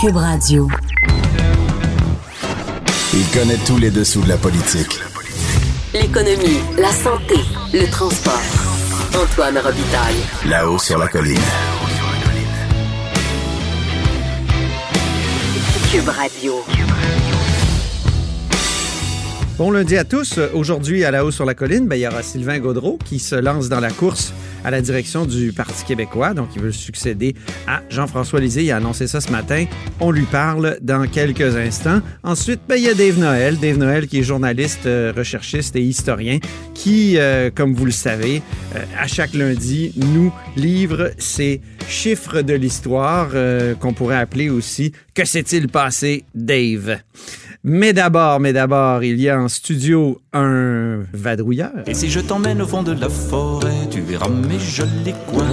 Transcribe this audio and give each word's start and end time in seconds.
Cube 0.00 0.16
Radio. 0.16 0.68
Il 3.12 3.26
connaît 3.32 3.58
tous 3.66 3.78
les 3.78 3.90
dessous 3.90 4.22
de 4.22 4.28
la 4.28 4.36
politique. 4.36 5.00
L'économie, 5.92 6.58
la 6.76 6.90
santé, 6.90 7.36
le 7.72 7.88
transport. 7.90 8.40
Antoine 9.14 9.56
Robitaille. 9.58 10.16
Là-haut 10.48 10.78
sur 10.78 10.98
la 10.98 11.06
colline. 11.06 11.38
Cube 15.92 16.08
Radio. 16.08 16.54
Bon 19.56 19.70
lundi 19.70 19.96
à 19.96 20.04
tous. 20.04 20.38
Aujourd'hui, 20.54 21.04
à 21.04 21.12
la 21.12 21.24
hausse 21.24 21.36
sur 21.36 21.44
la 21.44 21.54
colline, 21.54 21.86
ben, 21.86 21.96
il 21.96 22.00
y 22.00 22.06
aura 22.06 22.22
Sylvain 22.22 22.58
Gaudreau 22.58 22.98
qui 23.04 23.20
se 23.20 23.36
lance 23.36 23.68
dans 23.68 23.80
la 23.80 23.90
course 23.90 24.32
à 24.64 24.70
la 24.70 24.80
direction 24.80 25.26
du 25.26 25.52
Parti 25.52 25.84
québécois. 25.84 26.34
Donc, 26.34 26.48
il 26.56 26.62
veut 26.62 26.72
succéder 26.72 27.34
à 27.66 27.82
Jean-François 27.90 28.40
Lisée. 28.40 28.64
Il 28.64 28.70
a 28.70 28.76
annoncé 28.76 29.06
ça 29.06 29.20
ce 29.20 29.30
matin. 29.30 29.66
On 30.00 30.10
lui 30.10 30.24
parle 30.24 30.78
dans 30.80 31.06
quelques 31.06 31.56
instants. 31.56 32.00
Ensuite, 32.22 32.60
ben, 32.68 32.76
il 32.76 32.84
y 32.84 32.88
a 32.88 32.94
Dave 32.94 33.18
Noël. 33.18 33.58
Dave 33.58 33.78
Noël 33.78 34.06
qui 34.06 34.18
est 34.18 34.22
journaliste, 34.22 34.86
euh, 34.86 35.12
recherchiste 35.16 35.76
et 35.76 35.82
historien 35.82 36.38
qui, 36.74 37.18
euh, 37.18 37.50
comme 37.54 37.74
vous 37.74 37.84
le 37.84 37.92
savez, 37.92 38.42
euh, 38.74 38.84
à 38.98 39.06
chaque 39.06 39.34
lundi, 39.34 39.92
nous 39.96 40.32
livre 40.56 41.10
ses 41.18 41.60
chiffres 41.88 42.40
de 42.40 42.54
l'histoire 42.54 43.30
qu'on 43.78 43.92
pourrait 43.92 44.16
appeler 44.16 44.48
aussi 44.48 44.92
Que 45.14 45.24
s'est-il 45.24 45.68
passé, 45.68 46.24
Dave? 46.34 46.98
Mais 47.66 47.94
d'abord, 47.94 48.40
mais 48.40 48.52
d'abord, 48.52 49.02
il 49.04 49.18
y 49.18 49.30
a 49.30 49.40
en 49.40 49.48
studio 49.48 50.20
un 50.34 51.04
vadrouilleur. 51.14 51.72
Et 51.86 51.94
si 51.94 52.10
je 52.10 52.20
t'emmène 52.20 52.60
au 52.60 52.66
fond 52.66 52.82
de 52.82 52.92
la 52.92 53.08
forêt, 53.08 53.88
tu 53.90 54.02
verras 54.02 54.28
mes 54.28 54.53
jolis 54.58 55.14
coins. 55.26 55.44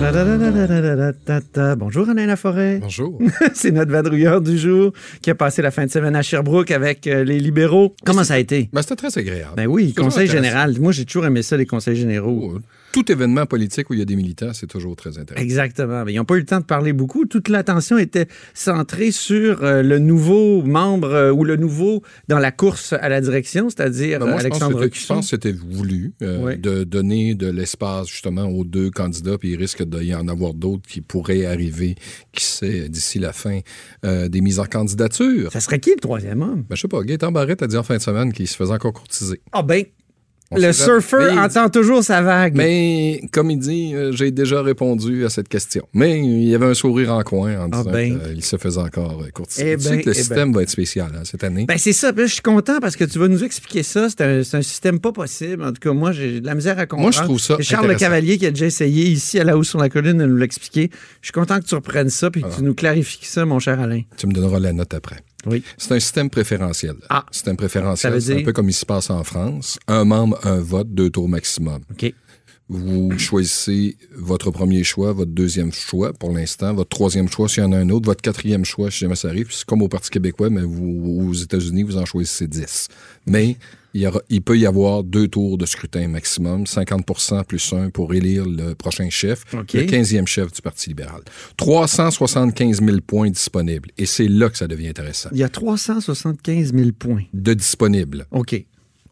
Bonjour 1.76 2.10
Alain 2.10 2.26
Laforêt. 2.26 2.80
Bonjour. 2.82 3.20
C'est 3.54 3.72
notre 3.72 3.92
vadrouilleur 3.92 4.42
du 4.42 4.58
jour 4.58 4.94
qui 5.22 5.30
a 5.30 5.36
passé 5.36 5.62
la 5.62 5.72
fin 5.72 5.86
de 5.86 5.92
semaine 5.92 6.16
à 6.16 6.22
Sherbrooke 6.22 6.72
avec 6.72 7.08
euh, 7.08 7.24
les 7.24 7.40
libéraux. 7.40 7.96
Comment 8.06 8.24
ça 8.24 8.36
a 8.36 8.38
été? 8.40 8.70
Ben, 8.74 8.82
C'était 8.82 8.96
très 8.96 9.18
agréable. 9.18 9.54
Ben 9.56 9.68
oui, 9.68 9.94
conseil 9.94 10.28
général. 10.28 10.80
Moi, 10.80 10.92
j'ai 10.92 11.06
toujours 11.06 11.26
aimé 11.26 11.42
ça, 11.42 11.58
les 11.58 11.66
conseils 11.66 11.96
généraux. 11.96 12.60
Tout 12.92 13.12
événement 13.12 13.46
politique 13.46 13.90
où 13.90 13.94
il 13.94 14.00
y 14.00 14.02
a 14.02 14.06
des 14.06 14.16
militants, 14.16 14.54
c'est 14.54 14.68
toujours 14.68 14.96
très 14.96 15.18
intéressant. 15.18 15.44
Exactement. 15.44 16.04
Mais 16.04 16.14
ils 16.14 16.18
n'ont 16.18 16.26
pas 16.26 16.36
eu 16.36 16.40
le 16.40 16.46
temps 16.46 16.60
de 16.60 16.66
parler 16.66 16.94
beaucoup. 16.94 17.26
Toute 17.26 17.48
l'attention 17.48 17.98
était 17.98 18.28
centrée 18.54 19.12
sur 19.12 19.64
euh, 19.64 19.82
le 19.82 20.00
nouveau 20.00 20.62
membre 20.64 21.10
euh, 21.10 21.32
ou 21.32 21.44
le 21.44 21.56
nouveau 21.56 22.04
dans 22.28 22.40
la 22.40 22.52
course 22.52 22.94
à 22.94 23.08
la 23.10 23.22
direction, 23.22 23.70
c'est-à-dire 23.70 24.20
Ben, 24.20 24.34
Alexandre 24.34 24.82
je 24.92 25.08
pense 25.08 25.26
que 25.26 25.30
c'était 25.30 25.52
voulu 25.52 26.14
euh, 26.22 26.40
Oui. 26.42 26.58
de 26.58 26.84
donner 26.84 27.36
de 27.36 27.50
l'espace 27.50 28.08
justement 28.08 28.46
aux 28.46 28.64
deux 28.64 28.90
candidats, 28.90 29.38
puis 29.38 29.52
il 29.52 29.58
risque 29.58 29.84
d'y 29.84 30.14
en 30.14 30.28
avoir 30.28 30.54
d'autres 30.54 30.88
qui 30.88 31.02
pourraient 31.02 31.46
arriver, 31.46 31.96
qui 32.34 32.44
sait, 32.44 32.90
d'ici 32.90 33.20
la 33.20 33.34
fin 33.34 33.60
des 34.04 34.42
mises 34.42 34.60
en 34.60 34.66
candidature. 34.66 35.52
Ça 35.52 35.60
serait 35.60 35.80
qui 35.80 35.92
le 35.92 36.00
troisième 36.00 36.42
homme? 36.42 36.64
Ben, 36.70 36.76
je 36.76 36.82
sais 36.82 36.88
pas, 36.88 37.02
Gaëtan 37.04 37.32
Barrette 37.32 37.62
a 37.62 37.68
dit 37.68 37.78
en 37.78 37.84
fin 37.84 37.98
de 37.98 38.02
semaine 38.02 38.34
qu'il 38.34 38.48
se 38.48 38.56
faisait 38.56 38.74
encore 38.74 38.94
courtiser. 38.94 39.42
Ah 39.52 39.64
ben, 39.64 39.84
On 40.52 40.60
le 40.60 40.74
surfeur 40.74 41.38
entend 41.38 41.70
toujours 41.70 42.04
sa 42.04 42.22
vague. 42.22 42.56
Mais 42.56 43.22
comme 43.32 43.50
il 43.52 43.58
dit, 43.58 43.96
euh, 43.96 44.12
j'ai 44.12 44.32
déjà 44.32 44.62
répondu 44.62 45.26
à 45.26 45.30
cette 45.30 45.48
question. 45.48 45.88
Mais 45.94 46.20
il 46.20 46.44
y 46.44 46.54
avait 46.54 46.66
un 46.66 46.74
sourire 46.74 47.14
en 47.14 47.24
coin 47.24 47.58
en 47.58 47.70
disant 47.70 47.90
ben. 47.90 48.20
qu'il 48.20 48.44
se 48.44 48.58
faisait 48.58 48.82
encore 48.82 49.22
euh, 49.22 49.30
courtiser. 49.34 49.72
Eh 49.72 49.78
tu 49.78 49.84
sais 49.84 49.90
ben, 49.90 50.02
que 50.02 50.06
le 50.06 50.12
eh 50.12 50.14
ben. 50.14 50.14
système 50.14 50.54
va 50.54 50.64
être 50.64 50.70
spécial 50.70 51.12
hein, 51.16 51.22
cette 51.24 51.46
année. 51.46 51.66
Ben 51.66 51.78
c'est 51.78 51.94
ça. 51.94 52.12
Je 52.16 52.26
suis 52.26 52.42
content 52.42 52.80
parce 52.82 52.98
que 52.98 53.06
tu 53.06 53.18
vas 53.18 53.30
nous 53.30 53.44
expliquer 53.44 53.84
ça. 53.84 54.08
C'est 54.10 54.22
un, 54.22 54.62
système 54.62 55.00
pas 55.00 55.14
possible. 55.14 55.64
En 55.64 55.72
tout 55.72 55.80
cas, 55.80 55.94
moi, 55.94 56.12
j'ai 56.12 56.42
de 56.42 56.46
la 56.46 56.56
misère 56.56 56.78
à 56.78 56.86
comprendre. 56.86 57.04
Moi, 57.04 57.12
je 57.12 57.24
trouve 57.24 57.40
ça 57.40 57.56
Charles. 57.62 57.88
Le 57.88 57.96
Cavalier 57.96 58.38
qui 58.38 58.46
a 58.46 58.52
déjà 58.52 58.66
essayé 58.66 59.06
ici 59.06 59.40
à 59.40 59.44
la 59.44 59.58
hausse 59.58 59.70
sur 59.70 59.80
la 59.80 59.90
colline 59.90 60.18
de 60.18 60.26
nous 60.26 60.38
l'expliquer. 60.38 60.90
Je 61.22 61.28
suis 61.28 61.34
content 61.34 61.60
que 61.60 61.66
tu 61.66 61.76
reprennes 61.76 62.10
ça 62.10 62.30
puis 62.30 62.42
que 62.42 62.48
Ah. 62.50 62.56
tu 62.58 62.64
nous 62.64 62.74
clarifies 62.74 63.26
ça, 63.26 63.46
mon 63.46 63.60
cher 63.60 63.80
Alain. 63.80 64.02
Tu 64.18 64.28
me 64.28 64.34
donneras 64.34 64.60
la 64.60 64.74
note 64.74 64.94
après. 64.94 65.18
Oui. 65.46 65.64
C'est 65.78 65.94
un 65.94 66.00
système 66.00 66.30
préférentiel. 66.30 66.96
Ah. 67.10 67.26
Système 67.32 67.58
préférentiel, 67.58 68.22
c'est 68.22 68.42
un 68.42 68.44
peu 68.44 68.54
comme 68.54 68.70
il 68.70 68.74
se 68.74 68.86
passe 68.86 69.10
en 69.10 69.24
France. 69.24 69.80
Un 69.88 70.06
membre, 70.06 70.40
un 70.44 70.60
vote, 70.60 70.94
deux 70.94 71.10
tours 71.10 71.30
maximum. 71.30 71.82
OK. 71.92 72.14
Vous 72.74 73.18
choisissez 73.20 73.98
votre 74.16 74.50
premier 74.50 74.84
choix, 74.86 75.12
votre 75.12 75.32
deuxième 75.32 75.74
choix 75.74 76.14
pour 76.14 76.32
l'instant, 76.32 76.74
votre 76.74 76.90
troisième 76.90 77.28
choix 77.30 77.50
s'il 77.50 77.64
y 77.64 77.66
en 77.66 77.74
a 77.74 77.78
un 77.78 77.90
autre, 77.90 78.06
votre 78.06 78.22
quatrième 78.22 78.64
choix 78.64 78.90
si 78.90 79.00
jamais 79.00 79.16
ça 79.16 79.28
arrive. 79.28 79.48
C'est 79.52 79.66
comme 79.66 79.82
au 79.82 79.90
Parti 79.90 80.10
québécois, 80.10 80.50
mais 80.50 80.62
vous, 80.62 81.28
aux 81.30 81.34
États-Unis, 81.34 81.84
vous 81.84 81.98
en 81.98 82.06
choisissez 82.06 82.48
10. 82.48 82.88
Mais 83.28 83.58
il, 83.94 84.02
y 84.04 84.08
aura- 84.08 84.22
il 84.30 84.42
peut 84.42 84.58
y 84.58 84.66
avoir 84.66 85.04
deux 85.04 85.28
tours 85.28 85.58
de 85.58 85.66
scrutin 85.66 86.08
maximum, 86.08 86.64
50% 86.64 87.44
plus 87.44 87.74
un 87.74 87.90
pour 87.90 88.14
élire 88.14 88.46
le 88.48 88.74
prochain 88.74 89.10
chef, 89.10 89.44
le 89.54 89.86
15e 89.86 90.26
chef 90.26 90.54
du 90.54 90.62
Parti 90.62 90.88
libéral. 90.90 91.22
375 91.58 92.82
000 92.82 92.98
points 93.06 93.30
disponibles. 93.30 93.90
Et 93.98 94.06
c'est 94.06 94.28
là 94.30 94.50
que 94.50 94.58
ça 94.58 94.68
devient 94.68 94.88
intéressant. 94.88 95.30
Il 95.34 95.40
y 95.40 95.44
a 95.44 95.50
375 95.50 96.74
000 96.74 96.92
points. 96.98 97.24
De 97.34 97.54
disponibles 97.54 98.26
OK. 98.32 98.66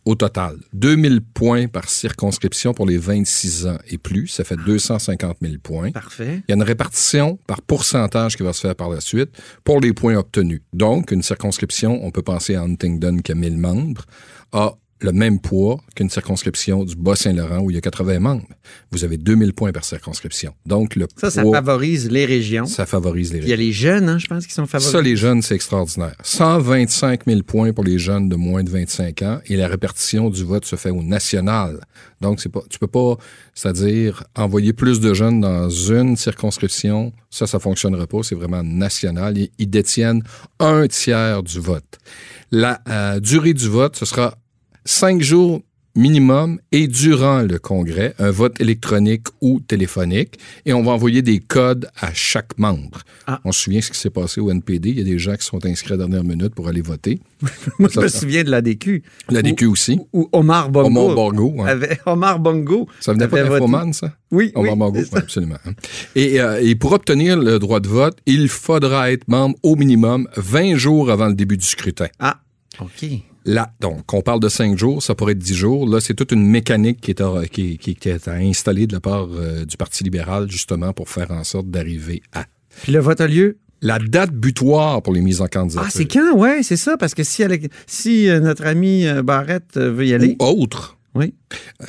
Au 0.10 0.16
total. 0.16 0.58
2000 0.74 1.22
points 1.22 1.68
par 1.68 1.88
circonscription 1.88 2.74
pour 2.74 2.88
les 2.88 2.98
26 2.98 3.68
ans 3.68 3.78
et 3.88 4.00
plus. 4.00 4.26
Ça 4.26 4.44
fait 4.44 4.56
250 4.56 5.38
000 5.40 5.54
points. 5.62 5.92
Parfait. 5.92 6.42
Il 6.48 6.50
y 6.50 6.52
a 6.52 6.56
une 6.56 6.64
répartition 6.64 7.38
par 7.46 7.62
pourcentage 7.62 8.36
qui 8.36 8.42
va 8.42 8.52
se 8.52 8.62
faire 8.62 8.76
par 8.76 8.90
la 8.90 9.02
suite 9.02 9.30
pour 9.64 9.80
les 9.80 9.94
points 9.94 10.16
obtenus. 10.16 10.62
Donc, 10.74 11.12
une 11.12 11.22
circonscription, 11.22 12.04
on 12.04 12.10
peut 12.10 12.24
penser 12.24 12.56
à 12.56 12.64
Huntingdon 12.64 13.18
qui 13.18 13.32
a 13.32 13.36
1000 13.36 13.60
membres, 13.60 14.06
a 14.52 14.74
le 15.02 15.12
même 15.12 15.40
poids 15.40 15.80
qu'une 15.96 16.10
circonscription 16.10 16.84
du 16.84 16.96
Bas-Saint-Laurent 16.96 17.60
où 17.60 17.72
il 17.72 17.76
y 17.76 17.78
a 17.78 17.82
80 17.82 18.20
membres. 18.20 18.46
Vous 18.92 19.04
avez 19.04 19.18
2000 19.18 19.54
points 19.54 19.72
par 19.72 19.86
circonscription. 19.86 20.54
Donc, 20.66 20.96
le 20.96 21.08
Ça, 21.16 21.32
ça 21.32 21.42
poids, 21.42 21.58
favorise 21.58 22.10
les 22.10 22.26
régions. 22.26 22.66
ça 22.66 22.86
favorise 22.86 23.32
les 23.32 23.40
Puis 23.40 23.48
Il 23.48 23.52
y 23.52 23.54
a 23.54 23.58
les 23.58 23.72
jeunes, 23.72 24.10
hein, 24.10 24.18
je 24.20 24.28
pense, 24.28 24.46
qui 24.46 24.54
sont 24.54 24.66
favorisés. 24.66 24.92
ça, 24.92 25.02
les 25.02 25.16
jeunes, 25.16 25.42
c'est 25.42 25.56
extraordinaire. 25.56 26.16
125 26.24 27.22
000 27.26 27.42
points 27.44 27.72
pour 27.72 27.84
les 27.84 27.98
jeunes 27.98 28.28
de 28.28 28.36
moins 28.36 28.64
de 28.64 28.70
25 28.70 29.22
ans 29.22 29.40
et 29.46 29.56
la 29.56 29.68
répartition 29.68 30.30
du 30.30 30.44
vote 30.44 30.66
se 30.66 30.76
fait 30.76 30.90
au 30.90 31.02
national. 31.02 31.80
Donc, 32.20 32.42
c'est 32.42 32.50
pas, 32.50 32.64
tu 32.70 32.78
peux 32.78 32.88
pas, 32.88 33.16
c'est-à-dire 33.54 34.24
envoyer 34.36 34.74
plus 34.74 35.00
de 35.00 35.14
jeunes 35.14 35.40
dans 35.40 35.70
une 35.70 36.18
circonscription. 36.18 37.14
Ça, 37.30 37.48
ça 37.48 37.60
fonctionnera 37.60 38.06
pas. 38.08 38.24
C'est 38.24 38.36
vraiment 38.36 38.64
national. 38.64 39.38
Ils, 39.38 39.50
ils 39.58 39.70
détiennent 39.70 40.24
un 40.60 40.88
tiers 40.88 41.42
du 41.44 41.60
vote. 41.60 41.98
La 42.52 42.82
euh, 42.90 43.20
durée 43.20 43.54
du 43.54 43.70
vote, 43.70 43.96
ce 43.96 44.06
sera 44.06 44.36
cinq 44.90 45.22
jours 45.22 45.62
minimum 45.96 46.60
et 46.72 46.88
durant 46.88 47.42
le 47.42 47.60
congrès, 47.60 48.14
un 48.20 48.32
vote 48.32 48.60
électronique 48.62 49.28
ou 49.42 49.60
téléphonique, 49.60 50.40
et 50.66 50.74
on 50.74 50.82
va 50.82 50.92
envoyer 50.94 51.22
des 51.22 51.40
codes 51.40 51.90
à 52.00 52.12
chaque 52.14 52.58
membre. 52.58 53.02
Ah. 53.28 53.40
On 53.44 53.52
se 53.52 53.62
souvient 53.64 53.82
ce 53.82 53.92
qui 53.92 53.98
s'est 54.00 54.10
passé 54.10 54.40
au 54.40 54.50
NPD. 54.50 54.90
Il 54.90 54.98
y 54.98 55.02
a 55.02 55.04
des 55.04 55.20
gens 55.20 55.36
qui 55.36 55.46
sont 55.46 55.64
inscrits 55.66 55.94
à 55.94 55.98
la 55.98 56.06
dernière 56.08 56.24
minute 56.24 56.56
pour 56.56 56.68
aller 56.70 56.82
voter. 56.82 57.20
Moi, 57.80 57.90
je 57.94 58.00
me 58.00 58.08
souviens 58.08 58.44
de 58.44 58.50
la 58.50 58.62
DQ. 58.62 59.04
La 59.30 59.42
DQ 59.42 59.66
aussi. 59.68 60.00
Ou 60.14 60.28
Omar 60.32 60.70
Bongo. 60.70 60.88
Omar 60.88 61.16
Bongo. 61.16 61.64
hein. 61.64 61.80
Omar 62.06 62.40
Bongo. 62.40 62.88
Ça 63.00 63.14
venait 63.14 63.28
pas 63.28 63.44
d'Infoman, 63.44 63.92
ça? 63.94 64.14
Oui, 64.32 64.52
Omar 64.56 64.74
oui, 64.74 64.80
Bongo, 64.80 65.00
absolument. 65.14 65.58
hein. 65.66 65.74
Et, 66.16 66.40
euh, 66.40 66.62
et 66.64 66.76
pour 66.76 66.94
obtenir 66.94 67.38
le 67.38 67.60
droit 67.60 67.80
de 67.80 67.88
vote, 67.90 68.18
il 68.26 68.48
faudra 68.48 69.12
être 69.12 69.28
membre 69.28 69.56
au 69.64 69.76
minimum 69.76 70.28
20 70.38 70.76
jours 70.78 71.12
avant 71.12 71.28
le 71.28 71.36
début 71.36 71.58
du 71.58 71.66
scrutin. 71.66 72.08
Ah, 72.20 72.40
OK. 72.80 73.06
Là, 73.46 73.72
donc, 73.80 74.14
on 74.14 74.22
parle 74.22 74.40
de 74.40 74.50
cinq 74.50 74.78
jours, 74.78 75.02
ça 75.02 75.16
pourrait 75.16 75.32
être 75.32 75.40
dix 75.40 75.56
jours. 75.56 75.88
Là, 75.88 76.00
c'est 76.02 76.14
toute 76.14 76.32
une 76.32 76.46
mécanique 76.46 77.00
qui 77.02 77.12
est, 77.12 77.22
à- 77.22 77.44
qui, 77.52 77.78
qui- 77.78 77.96
qui 77.96 78.10
est 78.10 78.28
à 78.28 78.34
installer 78.34 78.86
de 78.86 78.94
la 78.94 79.00
part 79.00 79.28
euh, 79.34 79.66
du 79.66 79.78
Parti 79.78 80.04
libéral, 80.04 80.50
justement, 80.52 80.92
pour 80.94 81.10
faire 81.10 81.32
en 81.32 81.44
sorte 81.44 81.70
d'arriver 81.70 82.22
à. 82.34 82.46
Puis 82.84 82.92
le 82.92 83.00
vote 83.00 83.22
a 83.22 83.28
lieu? 83.28 83.58
La 83.82 83.98
date 83.98 84.32
butoir 84.32 85.02
pour 85.02 85.14
les 85.14 85.22
mises 85.22 85.40
en 85.40 85.48
candidature. 85.48 85.86
Ah, 85.88 85.90
c'est 85.90 86.06
quand? 86.06 86.36
Ouais, 86.36 86.64
c'est 86.64 86.76
ça. 86.76 86.98
Parce 86.98 87.14
que 87.14 87.24
si, 87.24 87.44
si 87.88 88.28
euh, 88.30 88.42
notre 88.42 88.66
ami 88.66 89.08
euh, 89.08 89.24
Barrette 89.24 89.78
veut 89.78 90.06
y 90.06 90.14
aller. 90.14 90.36
Ou 90.42 90.46
autre, 90.46 90.98
Oui. 91.16 91.34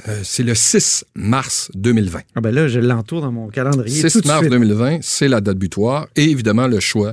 euh, 0.08 0.20
c'est 0.23 0.44
le 0.44 0.55
6 0.55 1.05
mars 1.17 1.69
2020. 1.75 2.20
Ah, 2.37 2.41
ben 2.41 2.55
là, 2.55 2.69
je 2.69 2.79
l'entoure 2.79 3.23
dans 3.23 3.32
mon 3.32 3.49
calendrier. 3.49 4.03
6 4.08 4.12
tout 4.12 4.20
de 4.20 4.29
mars 4.29 4.38
suite. 4.41 4.53
2020, 4.53 4.99
c'est 5.03 5.26
la 5.26 5.41
date 5.41 5.58
butoir. 5.58 6.06
Et 6.14 6.31
évidemment, 6.31 6.69
le 6.69 6.79
choix 6.79 7.12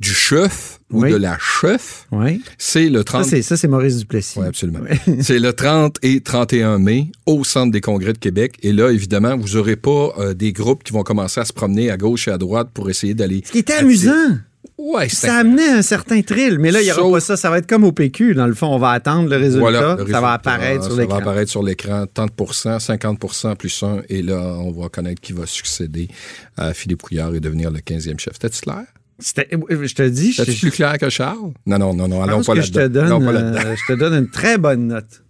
du 0.00 0.10
chef 0.14 0.80
ou 0.90 1.02
Oui. 1.02 1.10
de 1.12 1.16
la 1.16 1.36
chef, 1.38 2.06
Oui. 2.10 2.42
c'est 2.58 2.88
le 2.88 2.98
Ça, 3.00 3.04
30 3.04 3.24
c'est, 3.26 3.42
ça, 3.42 3.56
c'est 3.56 3.68
Maurice 3.68 3.98
Duplessis. 3.98 4.38
Oui, 4.38 4.46
absolument. 4.46 4.80
c'est 5.20 5.38
le 5.38 5.52
30 5.52 5.98
et 6.02 6.20
31 6.22 6.78
mai 6.78 7.08
au 7.26 7.44
Centre 7.44 7.70
des 7.70 7.80
congrès 7.82 8.12
de 8.14 8.18
Québec. 8.18 8.56
Et 8.62 8.72
là, 8.72 8.90
évidemment, 8.90 9.36
vous 9.36 9.56
n'aurez 9.56 9.76
pas 9.76 10.12
euh, 10.18 10.34
des 10.34 10.52
groupes 10.52 10.82
qui 10.82 10.92
vont 10.92 11.02
commencer 11.02 11.40
à 11.40 11.44
se 11.44 11.52
promener 11.52 11.90
à 11.90 11.96
gauche 11.98 12.28
et 12.28 12.30
à 12.30 12.38
droite 12.38 12.68
pour 12.72 12.88
essayer 12.90 13.12
d'aller... 13.14 13.42
Ce 13.44 13.52
qui 13.52 13.58
était 13.58 13.74
amusant. 13.74 14.38
Ouais, 14.78 15.10
Ça 15.10 15.36
amenait 15.36 15.68
un 15.68 15.82
certain 15.82 16.22
thrill, 16.22 16.58
mais 16.58 16.70
là, 16.70 16.80
il 16.80 16.84
n'y 16.86 16.92
aura 16.92 17.10
pas 17.12 17.20
ça. 17.20 17.36
Ça 17.36 17.50
va 17.50 17.58
être 17.58 17.66
comme 17.66 17.84
au 17.84 17.92
PQ. 17.92 18.32
Dans 18.34 18.46
le 18.46 18.54
fond, 18.54 18.68
on 18.68 18.78
va 18.78 18.92
attendre 18.92 19.28
le 19.28 19.36
résultat. 19.36 19.60
Voilà, 19.60 19.96
le 19.96 20.10
ça 20.10 20.20
va 20.22 20.32
apparaître 20.32 20.84
sur 20.84 20.92
Ça 20.92 20.96
va 20.96 21.02
l'écran. 21.02 21.18
apparaître 21.18 21.50
sur 21.50 21.62
l'écran. 21.62 22.04
30% 22.14 22.78
50% 22.80 23.56
plus 23.56 23.82
1. 23.82 24.00
Et 24.08 24.22
là, 24.22 24.40
on 24.58 24.70
va 24.72 24.88
connaître 24.88 25.20
qui 25.20 25.34
va 25.34 25.44
succéder 25.44 26.08
à 26.56 26.72
Philippe 26.72 27.02
Couillard 27.02 27.34
et 27.34 27.40
devenir 27.40 27.70
le 27.70 27.80
15e 27.80 28.18
chef. 28.18 28.32
C'était-tu 28.32 28.62
clair? 28.62 28.84
C'était- 29.20 29.48
euh, 29.54 29.86
Je 29.86 29.94
te 29.94 30.02
dis, 30.08 30.32
je, 30.32 30.42
C'était 30.42 30.58
plus 30.58 30.70
clair 30.70 30.96
que 30.98 31.08
Charles? 31.10 31.52
Non, 31.66 31.78
non, 31.78 31.94
non, 31.94 32.08
non, 32.08 32.22
allons 32.22 32.42
pas 32.42 32.54
que 32.54 32.62
je 32.62 32.72
te, 32.72 32.78
là-dedans. 32.78 33.00
donne, 33.02 33.10
Non, 33.20 33.24
pas 33.26 33.32
là-dedans. 33.32 33.60
euh, 33.70 33.76
je 33.76 33.92
te 33.92 33.98
donne 33.98 34.14
une 34.14 34.30
très 34.30 34.58
bonne 34.58 34.86
note. 34.88 35.22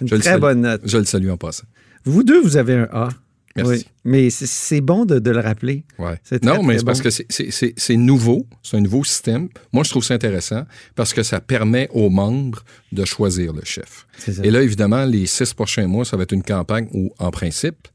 Une 0.00 0.08
Je 0.08 0.16
très 0.16 0.38
bonne 0.38 0.60
note. 0.62 0.80
Je 0.84 0.98
le 0.98 1.04
salue 1.04 1.28
en 1.30 1.36
passant. 1.36 1.64
Vous 2.04 2.22
deux, 2.22 2.40
vous 2.40 2.56
avez 2.56 2.74
un 2.74 2.88
A. 2.92 3.08
Merci. 3.56 3.72
Oui. 3.72 3.86
Mais 4.04 4.30
c'est- 4.30 4.46
c'est 4.46 4.80
bon 4.80 5.04
de, 5.04 5.18
de 5.18 5.30
le 5.32 5.40
rappeler. 5.40 5.84
Ouais. 5.98 6.18
C'est 6.22 6.38
très, 6.38 6.54
non, 6.56 6.62
mais 6.62 6.78
c'est 6.78 6.84
parce 6.84 7.02
que 7.02 7.10
c'est- 7.10 7.26
c'est- 7.28 7.50
c'est 7.50 7.74
c'est 7.76 7.96
nouveau, 7.96 8.46
c'est 8.62 8.76
un 8.76 8.80
nouveau 8.80 9.02
système. 9.02 9.48
Moi, 9.72 9.82
je 9.82 9.90
trouve 9.90 10.04
ça 10.04 10.14
intéressant 10.14 10.64
parce 10.94 11.12
que 11.12 11.24
ça 11.24 11.40
permet 11.40 11.88
aux 11.92 12.10
membres 12.10 12.64
de 12.92 13.04
choisir 13.04 13.52
le 13.52 13.62
chef. 13.64 14.06
C'est 14.18 14.34
ça. 14.34 14.42
Et 14.44 14.50
là, 14.52 14.62
évidemment, 14.62 15.04
les 15.04 15.26
six 15.26 15.52
prochains 15.52 15.88
mois, 15.88 16.04
ça 16.04 16.16
va 16.16 16.22
être 16.22 16.32
une 16.32 16.44
campagne 16.44 16.88
où, 16.94 17.10
en 17.18 17.32
principe, 17.32 17.88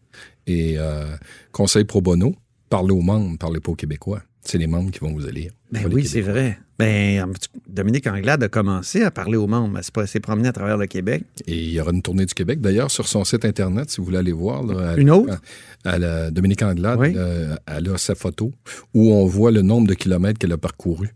et 0.45 0.75
euh, 0.77 1.15
conseil 1.53 1.85
pro 1.85 2.01
bono, 2.01 2.35
parlez 2.69 2.91
aux 2.91 3.01
membres, 3.01 3.37
parlez 3.39 3.61
pas 3.61 3.71
aux 3.71 3.75
Québécois. 3.75 4.21
C'est 4.47 4.57
les 4.59 4.67
membres 4.67 4.91
qui 4.91 4.99
vont 4.99 5.11
vous 5.11 5.27
élire. 5.27 5.51
Ben 5.71 5.87
oui, 5.91 6.05
c'est 6.05 6.21
vrai. 6.21 6.57
Ben, 6.77 7.33
Dominique 7.67 8.05
Anglade 8.05 8.43
a 8.43 8.47
commencé 8.47 9.01
à 9.01 9.09
parler 9.09 9.37
aux 9.37 9.47
membres. 9.47 9.79
Elle 9.97 10.07
s'est 10.07 10.19
promenée 10.19 10.49
à 10.49 10.51
travers 10.53 10.77
le 10.77 10.85
Québec. 10.85 11.23
Et 11.47 11.57
il 11.63 11.71
y 11.71 11.81
aura 11.81 11.91
une 11.91 12.01
tournée 12.03 12.25
du 12.27 12.33
Québec, 12.35 12.61
d'ailleurs, 12.61 12.91
sur 12.91 13.07
son 13.07 13.23
site 13.23 13.43
Internet, 13.43 13.89
si 13.89 13.97
vous 13.97 14.05
voulez 14.05 14.19
aller 14.19 14.31
voir. 14.31 14.61
là, 14.63 14.95
Une 14.97 15.09
autre? 15.09 15.39
à 15.83 15.97
la 15.97 16.29
Dominique 16.31 16.61
Anglade, 16.61 16.99
Oui. 16.99 17.13
euh, 17.15 17.55
elle 17.65 17.89
a 17.89 17.97
sa 17.97 18.13
photo 18.13 18.51
où 18.93 19.11
on 19.13 19.25
voit 19.25 19.51
le 19.51 19.61
nombre 19.63 19.87
de 19.87 19.93
kilomètres 19.95 20.37
qu'elle 20.37 20.51
a 20.53 20.57
parcouru. 20.57 21.09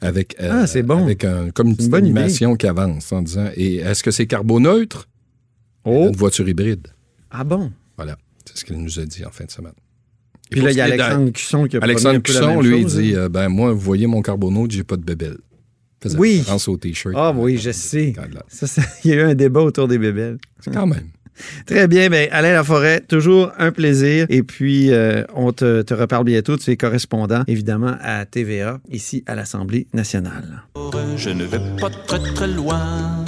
Avec, 0.00 0.36
euh, 0.40 0.50
Ah, 0.62 0.66
c'est 0.68 0.82
bon. 0.84 1.02
Avec 1.02 1.24
un, 1.24 1.50
comme 1.50 1.68
une 1.68 1.76
petite 1.76 1.88
idée. 1.88 1.96
animation 1.98 2.54
qui 2.54 2.66
avance 2.68 3.10
en 3.12 3.22
disant 3.22 3.48
et 3.56 3.76
est-ce 3.76 4.02
que 4.04 4.10
c'est 4.12 4.26
carboneutre? 4.26 5.08
Oh! 5.84 6.06
Une 6.08 6.16
voiture 6.16 6.48
hybride. 6.48 6.86
Ah 7.30 7.42
bon? 7.42 7.72
Voilà. 7.96 8.16
C'est 8.44 8.58
ce 8.58 8.64
qu'elle 8.64 8.76
nous 8.76 9.00
a 9.00 9.04
dit 9.06 9.24
en 9.24 9.30
fin 9.30 9.44
de 9.44 9.50
semaine. 9.50 9.72
Puis 10.50 10.60
là, 10.60 10.70
il 10.70 10.76
y 10.76 10.80
a 10.80 10.84
Alexandre 10.84 11.30
Cusson 11.32 11.64
qui 11.66 11.76
a 11.76 11.80
Alexandre 11.82 12.18
Cusson, 12.20 12.46
même 12.48 12.62
lui, 12.62 12.76
il 12.78 12.82
chose, 12.82 12.96
dit 12.98 13.14
hein. 13.14 13.18
euh, 13.18 13.28
ben 13.28 13.48
moi, 13.48 13.72
vous 13.72 13.80
voyez 13.80 14.06
mon 14.06 14.22
carboneutre, 14.22 14.72
j'ai 14.74 14.84
pas 14.84 14.96
de 14.96 15.02
bébelle. 15.04 15.38
Faisait 16.02 16.18
Oui. 16.18 16.38
référence 16.38 16.68
au 16.68 16.76
t-shirt. 16.76 17.14
Ah 17.18 17.32
oui, 17.34 17.58
je 17.58 17.70
sais. 17.72 18.14
Anglade. 18.18 18.44
Ça, 18.48 18.66
ça- 18.66 18.82
il 19.04 19.10
y 19.10 19.14
a 19.14 19.16
eu 19.16 19.22
un 19.22 19.34
débat 19.34 19.60
autour 19.62 19.88
des 19.88 19.98
bébelles. 19.98 20.38
Quand 20.72 20.86
même. 20.86 21.06
Très 21.66 21.86
bien. 21.88 22.08
Ben, 22.08 22.28
Alain 22.32 22.52
Laforêt, 22.52 23.00
toujours 23.00 23.50
un 23.58 23.70
plaisir. 23.72 24.26
Et 24.30 24.42
puis, 24.42 24.90
euh, 24.92 25.22
on 25.34 25.52
te, 25.52 25.82
te 25.82 25.92
reparle 25.94 26.24
bientôt. 26.24 26.56
Tu 26.56 26.70
es 26.70 26.76
correspondant, 26.76 27.42
évidemment, 27.46 27.96
à 28.00 28.24
TVA, 28.24 28.80
ici 28.90 29.22
à 29.26 29.34
l'Assemblée 29.34 29.86
nationale. 29.92 30.62
Je 31.16 31.30
ne 31.30 31.44
vais 31.44 31.60
pas 31.80 31.90
très 31.90 32.20
très 32.34 32.48
loin. 32.48 33.24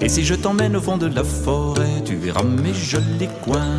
Et 0.00 0.08
si 0.08 0.24
je 0.24 0.34
t'emmène 0.34 0.76
au 0.76 0.80
fond 0.80 0.96
de 0.96 1.06
la 1.06 1.24
forêt, 1.24 2.02
tu 2.04 2.14
verras 2.16 2.44
mes 2.44 2.72
jolis 2.74 3.28
coins. 3.44 3.78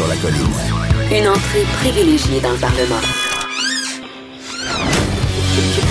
Sur 0.00 0.08
la 0.08 0.16
colline. 0.16 0.56
Une 1.12 1.28
entrée 1.28 1.64
privilégiée 1.76 2.40
dans 2.40 2.52
le 2.52 2.60
Parlement. 2.60 3.04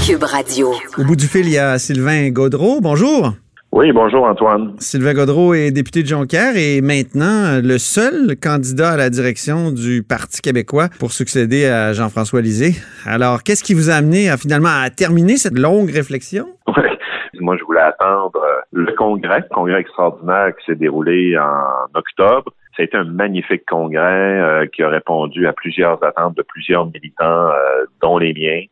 Cube 0.04 0.24
Radio. 0.24 0.72
Au 0.98 1.04
bout 1.04 1.16
du 1.16 1.28
fil, 1.28 1.46
il 1.46 1.54
y 1.54 1.60
a 1.60 1.78
Sylvain 1.78 2.32
Gaudreau. 2.32 2.82
Bonjour. 2.82 3.34
Oui, 3.72 3.92
bonjour 3.92 4.26
Antoine. 4.26 4.74
Sylvain 4.80 5.14
Gaudreau 5.14 5.54
est 5.54 5.70
député 5.70 6.02
de 6.02 6.08
Jonquière 6.08 6.58
et 6.58 6.82
maintenant 6.82 7.62
le 7.62 7.78
seul 7.78 8.36
candidat 8.42 8.94
à 8.94 8.98
la 8.98 9.12
direction 9.12 9.70
du 9.70 10.02
Parti 10.02 10.42
québécois 10.42 10.88
pour 11.00 11.12
succéder 11.12 11.68
à 11.68 11.94
Jean-François 11.94 12.42
Lisée. 12.42 12.74
Alors, 13.06 13.44
qu'est-ce 13.44 13.64
qui 13.64 13.76
vous 13.76 13.92
a 13.92 13.94
amené 13.94 14.28
à 14.32 14.38
finalement 14.38 14.74
à 14.82 14.90
terminer 14.90 15.38
cette 15.38 15.58
longue 15.58 15.92
réflexion? 15.92 16.48
Ouais. 16.76 16.98
Moi, 17.42 17.56
je 17.58 17.64
voulais 17.64 17.82
attendre 17.82 18.36
euh, 18.36 18.62
le 18.74 18.94
congrès, 18.98 19.44
congrès 19.54 19.80
extraordinaire 19.80 20.52
qui 20.58 20.66
s'est 20.66 20.76
déroulé 20.76 21.38
en 21.38 21.98
octobre. 21.98 22.52
Ça 22.76 22.84
a 22.84 22.86
été 22.86 22.98
un 22.98 23.04
magnifique 23.04 23.66
congrès 23.66 24.40
euh, 24.42 24.66
qui 24.68 24.84
a 24.84 24.90
répondu 24.90 25.48
à 25.48 25.54
plusieurs 25.54 26.02
attentes 26.04 26.38
de 26.38 26.44
plusieurs 26.44 26.86
militants, 26.86 27.50
euh, 27.50 27.86
dont 28.02 28.18
les 28.18 28.34
miens, 28.34 28.64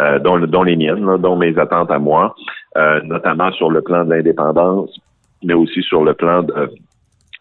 euh, 0.00 0.18
dont, 0.18 0.38
dont 0.38 0.62
les 0.62 0.76
miennes, 0.76 1.04
là, 1.04 1.18
dont 1.18 1.36
mes 1.36 1.58
attentes 1.58 1.90
à 1.90 1.98
moi, 1.98 2.34
euh, 2.76 3.00
notamment 3.02 3.52
sur 3.52 3.70
le 3.70 3.82
plan 3.82 4.04
de 4.04 4.14
l'indépendance, 4.14 4.98
mais 5.42 5.54
aussi 5.54 5.82
sur 5.82 6.04
le 6.04 6.14
plan 6.14 6.42
de 6.42 6.70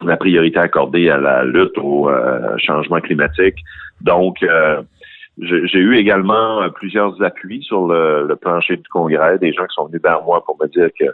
la 0.01 0.17
priorité 0.17 0.59
accordée 0.59 1.09
à 1.09 1.17
la 1.17 1.43
lutte 1.43 1.77
au 1.77 2.09
euh, 2.09 2.57
changement 2.57 2.99
climatique. 3.01 3.57
Donc, 4.01 4.41
euh, 4.43 4.81
j'ai 5.41 5.79
eu 5.79 5.95
également 5.95 6.69
plusieurs 6.71 7.21
appuis 7.23 7.63
sur 7.63 7.87
le, 7.87 8.27
le 8.27 8.35
plancher 8.35 8.75
du 8.75 8.87
Congrès, 8.89 9.37
des 9.37 9.53
gens 9.53 9.65
qui 9.67 9.75
sont 9.75 9.85
venus 9.85 10.01
vers 10.01 10.21
moi 10.23 10.43
pour 10.43 10.57
me 10.61 10.67
dire 10.67 10.89
que 10.99 11.05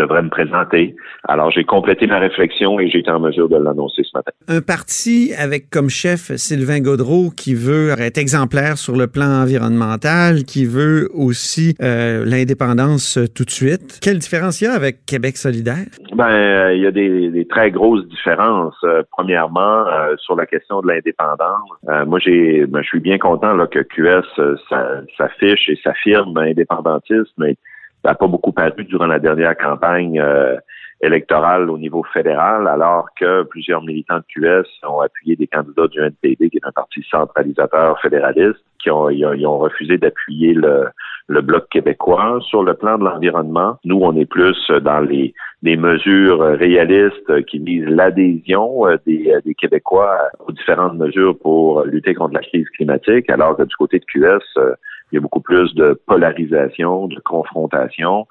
devrais 0.00 0.22
me 0.22 0.30
présenter. 0.30 0.94
Alors, 1.28 1.50
j'ai 1.50 1.64
complété 1.64 2.06
ma 2.06 2.18
réflexion 2.18 2.78
et 2.80 2.88
j'ai 2.88 2.98
été 3.00 3.10
en 3.10 3.20
mesure 3.20 3.48
de 3.48 3.56
l'annoncer 3.56 4.02
ce 4.04 4.10
matin. 4.14 4.30
Un 4.48 4.60
parti 4.60 5.32
avec 5.38 5.70
comme 5.70 5.88
chef 5.90 6.34
Sylvain 6.36 6.80
Gaudreau 6.80 7.30
qui 7.30 7.54
veut 7.54 7.90
être 7.98 8.18
exemplaire 8.18 8.78
sur 8.78 8.96
le 8.96 9.06
plan 9.06 9.42
environnemental, 9.42 10.44
qui 10.44 10.64
veut 10.64 11.08
aussi 11.14 11.74
euh, 11.82 12.24
l'indépendance 12.24 13.18
tout 13.34 13.44
de 13.44 13.50
suite. 13.50 13.98
Quelle 14.02 14.18
différence 14.18 14.60
il 14.60 14.64
y 14.64 14.66
a 14.68 14.72
avec 14.72 15.04
Québec 15.06 15.36
solidaire? 15.36 15.86
Ben, 16.14 16.28
euh, 16.30 16.74
il 16.74 16.82
y 16.82 16.86
a 16.86 16.90
des, 16.90 17.28
des 17.30 17.46
très 17.46 17.70
grosses 17.70 18.06
différences. 18.08 18.74
Euh, 18.84 19.02
premièrement, 19.12 19.84
sur 20.18 20.34
la 20.36 20.46
question 20.46 20.80
de 20.80 20.88
l'indépendance, 20.88 21.68
moi, 22.06 22.18
j'ai, 22.18 22.66
ben, 22.66 22.80
je 22.82 22.88
suis 22.88 23.00
bien 23.00 23.18
content 23.18 23.54
là, 23.54 23.66
que 23.66 23.80
QS 23.80 24.24
s'a- 24.68 25.02
s'affiche 25.16 25.68
et 25.68 25.78
s'affirme 25.82 26.36
indépendantiste, 26.38 27.32
mais 27.38 27.56
ça 28.02 28.10
n'a 28.10 28.14
pas 28.14 28.26
beaucoup 28.26 28.52
paru 28.52 28.84
durant 28.84 29.06
la 29.06 29.18
dernière 29.18 29.56
campagne 29.56 30.20
euh, 30.20 30.56
électorale 31.00 31.70
au 31.70 31.78
niveau 31.78 32.02
fédéral, 32.12 32.66
alors 32.66 33.08
que 33.18 33.42
plusieurs 33.44 33.82
militants 33.82 34.18
de 34.18 34.24
QS 34.28 34.66
ont 34.88 35.00
appuyé 35.00 35.36
des 35.36 35.46
candidats 35.46 35.86
du 35.88 36.00
NPD, 36.00 36.50
qui 36.50 36.56
est 36.56 36.66
un 36.66 36.72
parti 36.72 37.04
centralisateur 37.10 38.00
fédéraliste, 38.00 38.64
qui 38.80 38.90
ont, 38.90 39.06
ont, 39.06 39.44
ont 39.44 39.58
refusé 39.58 39.98
d'appuyer 39.98 40.54
le, 40.54 40.86
le 41.28 41.40
bloc 41.40 41.68
québécois. 41.70 42.40
Sur 42.48 42.62
le 42.62 42.74
plan 42.74 42.98
de 42.98 43.04
l'environnement, 43.04 43.78
nous, 43.84 44.00
on 44.02 44.16
est 44.16 44.26
plus 44.26 44.56
dans 44.82 45.00
les, 45.00 45.34
des 45.62 45.76
mesures 45.76 46.40
réalistes 46.40 47.44
qui 47.46 47.58
visent 47.58 47.88
l'adhésion 47.88 48.86
euh, 48.86 48.96
des, 49.06 49.32
des 49.44 49.54
Québécois 49.54 50.16
aux 50.46 50.52
différentes 50.52 50.94
mesures 50.94 51.38
pour 51.38 51.84
lutter 51.84 52.14
contre 52.14 52.34
la 52.34 52.40
crise 52.40 52.68
climatique, 52.70 53.28
alors 53.30 53.56
que 53.56 53.62
du 53.62 53.76
côté 53.76 53.98
de 53.98 54.04
QS, 54.04 54.42
euh, 54.56 54.74
il 55.10 55.16
y 55.16 55.18
a 55.18 55.20
beaucoup 55.20 55.40
plus 55.40 55.74
de 55.74 55.98
polarisation, 56.06 57.06
de 57.06 57.20
confrontation. 57.24 58.26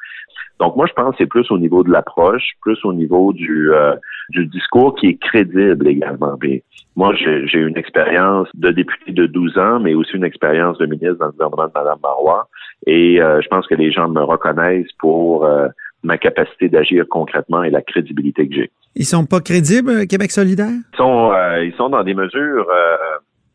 Donc 0.60 0.76
moi, 0.76 0.88
je 0.88 0.94
pense 0.94 1.12
que 1.12 1.18
c'est 1.20 1.30
plus 1.30 1.50
au 1.52 1.58
niveau 1.58 1.84
de 1.84 1.92
l'approche, 1.92 2.54
plus 2.62 2.78
au 2.84 2.94
niveau 2.94 3.32
du, 3.34 3.72
euh, 3.72 3.96
du 4.30 4.46
discours 4.48 4.96
qui 4.96 5.08
est 5.08 5.22
crédible 5.22 5.88
également. 5.88 6.36
Puis 6.38 6.64
moi, 6.96 7.14
j'ai 7.16 7.48
j'ai 7.48 7.60
une 7.60 7.78
expérience 7.78 8.48
de 8.56 8.72
député 8.72 9.12
de 9.12 9.28
12 9.28 9.58
ans, 9.58 9.80
mais 9.80 9.94
aussi 9.94 10.14
une 10.16 10.24
expérience 10.24 10.78
de 10.80 10.88
ministre 10.88 11.18
dans 11.18 11.28
le 11.28 11.32
gouvernement 11.32 11.68
de 11.68 11.72
Mme 11.76 12.00
Marois. 12.02 12.50
Et 12.86 13.22
euh, 13.22 13.40
je 13.42 13.48
pense 13.48 13.68
que 13.68 13.76
les 13.76 13.92
gens 13.92 14.08
me 14.08 14.22
reconnaissent 14.22 14.92
pour 15.00 15.46
euh, 15.46 15.68
ma 16.04 16.18
capacité 16.18 16.70
d'agir 16.70 17.06
concrètement 17.10 17.64
et 17.64 17.70
la 17.70 17.82
crédibilité 17.82 18.48
que 18.48 18.56
j'ai. 18.56 18.72
Ils 18.96 19.06
sont 19.06 19.26
pas 19.26 19.42
crédibles, 19.42 20.08
Québec 20.08 20.32
solidaire? 20.32 20.72
Ils 20.94 20.98
sont, 20.98 21.32
euh, 21.32 21.64
ils 21.64 21.74
sont 21.76 21.90
dans 21.90 22.04
des 22.04 22.16
mesures, 22.16 22.68
euh, 22.70 22.98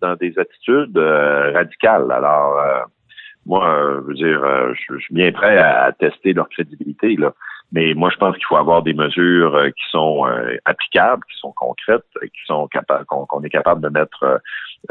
dans 0.01 0.15
des 0.15 0.39
attitudes 0.39 0.97
euh, 0.97 1.53
radicales. 1.53 2.11
Alors, 2.13 2.59
euh, 2.59 2.81
moi, 3.47 3.69
euh, 3.69 4.01
je 4.03 4.07
veux 4.07 4.15
dire, 4.15 4.45
euh, 4.45 4.73
je, 4.75 4.95
je 4.95 5.05
suis 5.05 5.15
bien 5.15 5.33
prêt 5.33 5.59
à, 5.59 5.85
à 5.85 5.93
tester 5.93 6.33
leur 6.33 6.49
crédibilité. 6.49 7.17
Là. 7.17 7.33
Mais 7.73 7.95
moi, 7.95 8.11
je 8.11 8.17
pense 8.19 8.37
qu'il 8.37 8.45
faut 8.45 8.57
avoir 8.57 8.83
des 8.83 8.93
mesures 8.93 9.57
euh, 9.57 9.71
qui 9.71 9.85
sont 9.91 10.27
euh, 10.27 10.57
applicables, 10.67 11.23
qui 11.25 11.39
sont 11.39 11.53
concrètes, 11.53 12.05
qui 12.21 12.45
sont 12.47 12.69
capables, 12.69 13.07
qu'on 13.07 13.43
est 13.43 13.51
capable 13.51 13.81
de 13.81 13.89
mettre 13.89 14.41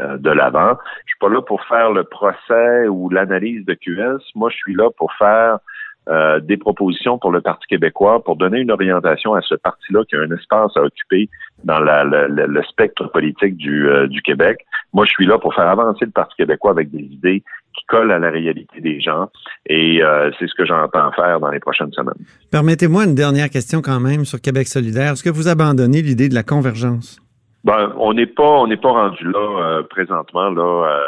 euh, 0.00 0.18
de 0.18 0.30
l'avant. 0.30 0.76
Je 1.06 1.10
suis 1.10 1.18
pas 1.20 1.28
là 1.28 1.40
pour 1.42 1.62
faire 1.64 1.92
le 1.92 2.02
procès 2.02 2.88
ou 2.88 3.08
l'analyse 3.08 3.64
de 3.64 3.74
QS. 3.74 4.20
Moi, 4.34 4.50
je 4.50 4.56
suis 4.56 4.74
là 4.74 4.90
pour 4.90 5.12
faire 5.14 5.58
euh, 6.08 6.40
des 6.40 6.56
propositions 6.56 7.16
pour 7.16 7.30
le 7.30 7.40
Parti 7.40 7.64
québécois 7.68 8.24
pour 8.24 8.34
donner 8.34 8.58
une 8.58 8.72
orientation 8.72 9.34
à 9.34 9.40
ce 9.40 9.54
parti-là 9.54 10.02
qui 10.08 10.16
a 10.16 10.20
un 10.20 10.30
espace 10.32 10.76
à 10.76 10.82
occuper 10.82 11.28
dans 11.62 11.78
la, 11.78 12.02
le, 12.02 12.26
le, 12.26 12.62
spectre 12.64 13.06
politique 13.12 13.56
du, 13.56 13.88
euh, 13.88 14.08
du 14.08 14.20
Québec. 14.20 14.66
Moi, 14.92 15.04
je 15.04 15.12
suis 15.12 15.26
là 15.26 15.38
pour 15.38 15.54
faire 15.54 15.68
avancer 15.68 16.04
le 16.04 16.10
Parti 16.10 16.34
québécois 16.36 16.72
avec 16.72 16.90
des 16.90 17.04
idées 17.04 17.44
qui 17.78 17.84
collent 17.86 18.10
à 18.10 18.18
la 18.18 18.30
réalité 18.30 18.80
des 18.80 19.00
gens 19.00 19.30
et 19.66 20.02
euh, 20.02 20.32
c'est 20.40 20.48
ce 20.48 20.54
que 20.54 20.66
j'entends 20.66 21.12
faire 21.12 21.38
dans 21.38 21.50
les 21.50 21.60
prochaines 21.60 21.92
semaines. 21.92 22.26
Permettez-moi 22.50 23.04
une 23.04 23.14
dernière 23.14 23.48
question 23.48 23.80
quand 23.80 24.00
même 24.00 24.24
sur 24.24 24.40
Québec 24.40 24.66
solidaire. 24.66 25.12
Est-ce 25.12 25.22
que 25.22 25.30
vous 25.30 25.46
abandonnez 25.46 26.02
l'idée 26.02 26.28
de 26.28 26.34
la 26.34 26.42
convergence? 26.42 27.20
Ben, 27.62 27.92
on 27.96 28.12
n'est 28.12 28.26
pas 28.26 28.42
on 28.42 28.66
n'est 28.66 28.76
pas 28.76 28.90
rendu 28.90 29.22
là 29.22 29.84
présentement 29.88 30.50
là 30.50 30.98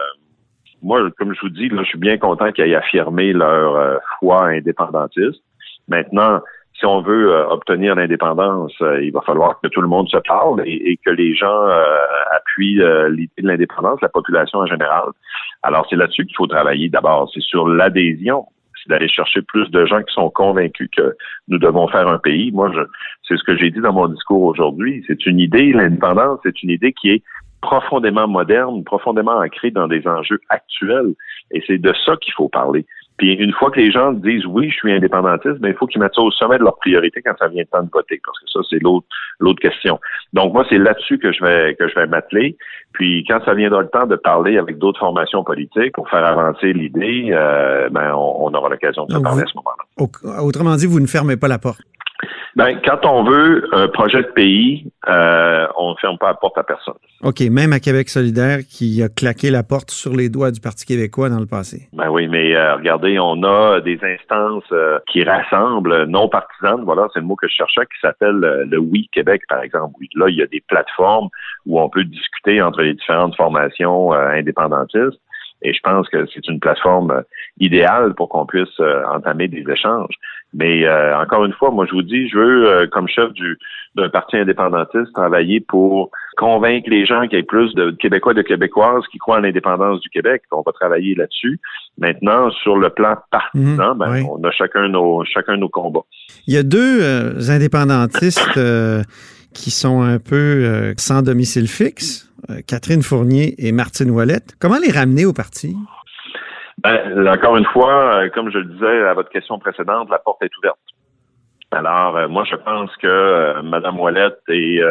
moi, 0.85 1.11
comme 1.19 1.35
je 1.35 1.41
vous 1.41 1.49
dis, 1.49 1.69
là, 1.71 1.83
je 1.83 1.89
suis 1.89 1.99
bien 1.99 2.19
content 2.19 2.53
qu'ils 2.53 2.67
aient 2.67 2.75
affirmé 2.75 3.33
leur 3.33 3.75
euh, 3.75 3.97
foi 4.21 4.49
indépendantiste. 4.49 5.43
Maintenant, 5.89 6.41
si 6.79 6.85
on 6.85 7.01
veut 7.01 7.33
euh, 7.33 7.49
obtenir 7.49 7.95
l'indépendance, 7.95 8.75
euh, 8.83 9.03
il 9.03 9.11
va 9.11 9.23
falloir 9.23 9.59
que 9.61 9.69
tout 9.69 9.81
le 9.81 9.89
monde 9.89 10.09
se 10.09 10.19
parle 10.19 10.63
et, 10.67 10.99
que 11.05 11.11
les 11.11 11.35
gens 11.35 11.69
appuient 12.33 12.81
l'idée 13.09 13.43
de 13.43 13.49
l'indépendance, 13.49 14.01
la 14.03 14.09
population 14.09 14.59
en 14.59 14.67
général. 14.67 15.09
Alors, 15.63 15.87
c'est 15.89 15.97
là-dessus 15.97 16.27
qu'il 16.27 16.37
faut 16.37 16.47
travailler 16.47 16.91
d'abord. 16.91 17.31
C'est 17.33 17.43
sur 17.43 17.67
l'adhésion. 17.67 18.47
C'est 18.77 18.91
d'aller 18.91 19.09
chercher 19.09 19.41
plus 19.41 19.71
de 19.71 19.87
gens 19.87 20.03
qui 20.03 20.13
sont 20.13 20.29
convaincus 20.29 20.91
que 20.95 21.17
nous 21.49 21.59
devons 21.59 21.89
faire 21.89 22.07
un 22.07 22.19
pays. 22.19 22.53
Moi, 22.53 22.71
c'est 23.27 23.39
ce 23.39 23.45
que 23.45 23.57
j'ai 23.57 23.71
dit 23.71 23.81
dans 23.81 23.95
mon 23.95 24.09
discours 24.09 24.43
aujourd'hui. 24.43 25.03
C'est 25.07 25.25
une 25.25 25.41
idée, 25.41 25.73
l'indépendance, 25.73 26.41
c'est 26.43 26.63
une 26.63 26.71
idée 26.71 26.93
qui 26.93 27.11
est 27.11 27.23
profondément 27.65 28.29
moderne, 28.29 28.85
profondément 28.85 29.39
ancré 29.39 29.71
dans 29.71 29.89
des 29.89 30.07
enjeux 30.07 30.41
actuels. 30.51 31.15
Et 31.51 31.63
c'est 31.67 31.79
de 31.79 31.95
ça 32.05 32.17
qu'il 32.17 32.35
faut 32.35 32.49
parler. 32.49 32.85
Puis 33.17 33.33
une 33.35 33.53
fois 33.53 33.71
que 33.71 33.79
les 33.79 33.93
gens 33.93 34.13
disent 34.13 34.45
oui, 34.45 34.71
je 34.71 34.75
suis 34.75 34.93
indépendantiste, 34.93 35.59
ben, 35.61 35.69
il 35.69 35.75
faut 35.75 35.87
qu'ils 35.87 36.01
mettent 36.01 36.15
ça 36.15 36.21
au 36.21 36.33
sommet 36.33 36.59
de 36.59 36.65
leur 36.65 36.77
priorité 36.77 37.23
quand 37.23 37.35
ça 37.39 37.47
vient 37.47 37.63
le 37.63 37.69
temps 37.69 37.85
de 37.85 37.91
voter, 37.93 38.21
parce 38.25 38.39
que 38.41 38.47
ça, 38.53 38.61
c'est 38.69 38.83
l'autre 38.83 39.07
l'autre 39.39 39.61
question. 39.61 40.01
Donc 40.33 40.53
moi, 40.53 40.67
c'est 40.69 40.79
là-dessus 40.79 41.19
que 41.19 41.33
je 41.33 41.45
vais 41.45 41.77
que 41.77 41.89
je 41.89 41.95
vais 41.95 42.07
m'atteler. 42.07 42.57
Puis 42.93 43.25
quand 43.29 43.39
ça 43.45 43.55
viendra 43.55 43.83
le 43.83 43.89
temps 43.89 44.07
de 44.07 44.17
parler 44.17 44.59
avec 44.59 44.79
d'autres 44.79 44.99
formations 44.99 45.45
politiques 45.45 45.93
pour 45.93 46.09
faire 46.11 46.25
avancer 46.25 46.73
l'idée, 46.73 47.29
euh, 47.31 47.89
ben 47.91 48.13
on, 48.15 48.53
aura 48.53 48.69
l'occasion 48.69 49.07
de 49.07 49.13
se 49.13 49.19
parler 49.19 49.43
à 49.43 49.47
ce 49.47 49.57
moment-là. 49.57 50.43
Autrement 50.43 50.75
dit, 50.75 50.87
vous 50.87 51.01
ne 51.01 51.07
fermez 51.07 51.37
pas 51.37 51.49
la 51.49 51.59
porte. 51.59 51.83
Ben, 52.57 52.79
quand 52.85 53.05
on 53.05 53.25
veut 53.25 53.69
un 53.73 53.89
projet 53.89 54.23
de 54.23 54.29
pays, 54.29 54.87
euh, 55.09 55.67
on 55.77 55.91
ne 55.91 55.97
ferme 55.97 56.19
pas 56.19 56.29
la 56.29 56.35
porte 56.35 56.57
à 56.57 56.63
personne. 56.63 56.95
OK, 57.23 57.41
même 57.51 57.73
à 57.73 57.81
Québec 57.81 58.09
solidaire 58.09 58.59
qui 58.69 59.03
a 59.03 59.09
claqué 59.09 59.51
la 59.51 59.65
porte 59.65 59.91
sur 59.91 60.15
les 60.15 60.29
doigts 60.29 60.53
du 60.53 60.61
Parti 60.61 60.87
québécois 60.87 61.29
dans 61.29 61.41
le 61.41 61.47
passé. 61.47 61.89
Ben 61.93 62.11
oui, 62.11 62.29
mais 62.29 62.55
euh, 62.55 62.77
regardez, 62.77 63.19
on 63.19 63.43
a 63.43 63.81
des 63.81 63.99
instances 64.05 64.71
euh, 64.71 65.01
qui 65.11 65.25
rassemblent 65.25 66.05
non 66.05 66.29
partisanes, 66.29 66.85
voilà, 66.85 67.09
c'est 67.13 67.21
le 67.21 67.27
mot 67.27 67.35
que 67.35 67.49
je 67.49 67.55
cherchais, 67.55 67.83
qui 67.87 68.01
s'appelle 68.01 68.37
le 68.37 68.79
Oui 68.79 69.09
Québec, 69.11 69.43
par 69.49 69.63
exemple. 69.63 69.95
Là, 70.15 70.29
il 70.29 70.37
y 70.37 70.43
a 70.43 70.47
des 70.47 70.63
plateformes 70.69 71.29
où 71.67 71.81
on 71.81 71.89
peut 71.89 72.05
discuter 72.05 72.63
entre 72.63 72.83
les 72.83 72.95
différentes 72.95 73.35
formations 73.35 74.13
indépendantistes. 74.13 75.21
Et 75.63 75.73
je 75.73 75.81
pense 75.83 76.09
que 76.11 76.27
c'est 76.33 76.47
une 76.47 76.61
plateforme 76.61 77.23
idéale 77.59 78.15
pour 78.15 78.29
qu'on 78.29 78.45
puisse 78.45 78.79
entamer 79.09 79.49
des 79.49 79.65
échanges. 79.71 80.15
Mais 80.55 80.87
euh, 80.87 81.19
encore 81.19 81.45
une 81.45 81.53
fois, 81.53 81.71
moi 81.71 81.85
je 81.85 81.93
vous 81.93 82.03
dis, 82.03 82.29
je 82.29 82.39
veux, 82.39 82.69
euh, 82.69 82.87
comme 82.87 83.09
chef 83.09 83.33
du 83.33 83.59
d'un 83.97 84.09
parti 84.09 84.37
indépendantiste, 84.37 85.13
travailler 85.13 85.61
pour 85.61 86.11
convaincre 86.37 86.91
les 86.91 87.07
gens 87.07 87.23
qu'il 87.29 87.39
y 87.39 87.41
ait 87.41 87.45
plus 87.45 87.75
de 87.75 87.93
Québécois 87.93 88.33
et 88.33 88.37
de 88.37 88.43
Québécoises 88.43 89.05
qui 89.11 89.19
croient 89.19 89.37
en 89.37 89.41
l'indépendance 89.41 90.01
du 90.01 90.09
Québec. 90.09 90.43
On 90.51 90.63
va 90.67 90.73
travailler 90.73 91.15
là-dessus. 91.15 91.61
Maintenant, 91.99 92.51
sur 92.51 92.77
le 92.77 92.91
plan 92.91 93.17
partisan, 93.31 93.95
mhm, 93.95 93.99
ben, 93.99 94.27
on 94.29 94.43
a 94.43 94.51
chacun 94.51 94.89
nos 94.89 95.25
chacun 95.25 95.57
nos 95.57 95.69
combats. 95.69 96.05
Il 96.49 96.55
y 96.55 96.57
a 96.57 96.65
deux 96.65 97.03
euh, 97.03 97.51
indépendantistes 97.51 98.59
qui 99.53 99.71
sont 99.71 100.03
un 100.03 100.19
peu 100.19 100.95
sans 100.97 101.23
domicile 101.23 101.69
fixe, 101.69 102.29
Catherine 102.67 103.03
Fournier 103.03 103.55
et 103.59 103.71
Martine 103.71 104.11
Ouellette. 104.11 104.57
Comment 104.59 104.79
les 104.79 104.91
ramener 104.91 105.25
au 105.25 105.33
parti? 105.33 105.77
Ben, 106.85 107.27
encore 107.27 107.57
une 107.57 107.65
fois, 107.65 108.17
euh, 108.17 108.29
comme 108.29 108.51
je 108.51 108.59
le 108.59 108.67
disais 108.67 109.05
à 109.05 109.15
votre 109.15 109.31
question 109.31 109.59
précédente, 109.59 110.11
la 110.11 110.19
porte 110.19 110.43
est 110.43 110.55
ouverte. 110.59 110.79
Alors, 111.71 112.15
euh, 112.15 112.29
moi, 112.29 112.45
je 112.45 112.57
pense 112.57 112.95
que 112.97 113.07
euh, 113.07 113.63
Mme 113.63 113.99
Ouellette 113.99 114.39
et 114.51 114.83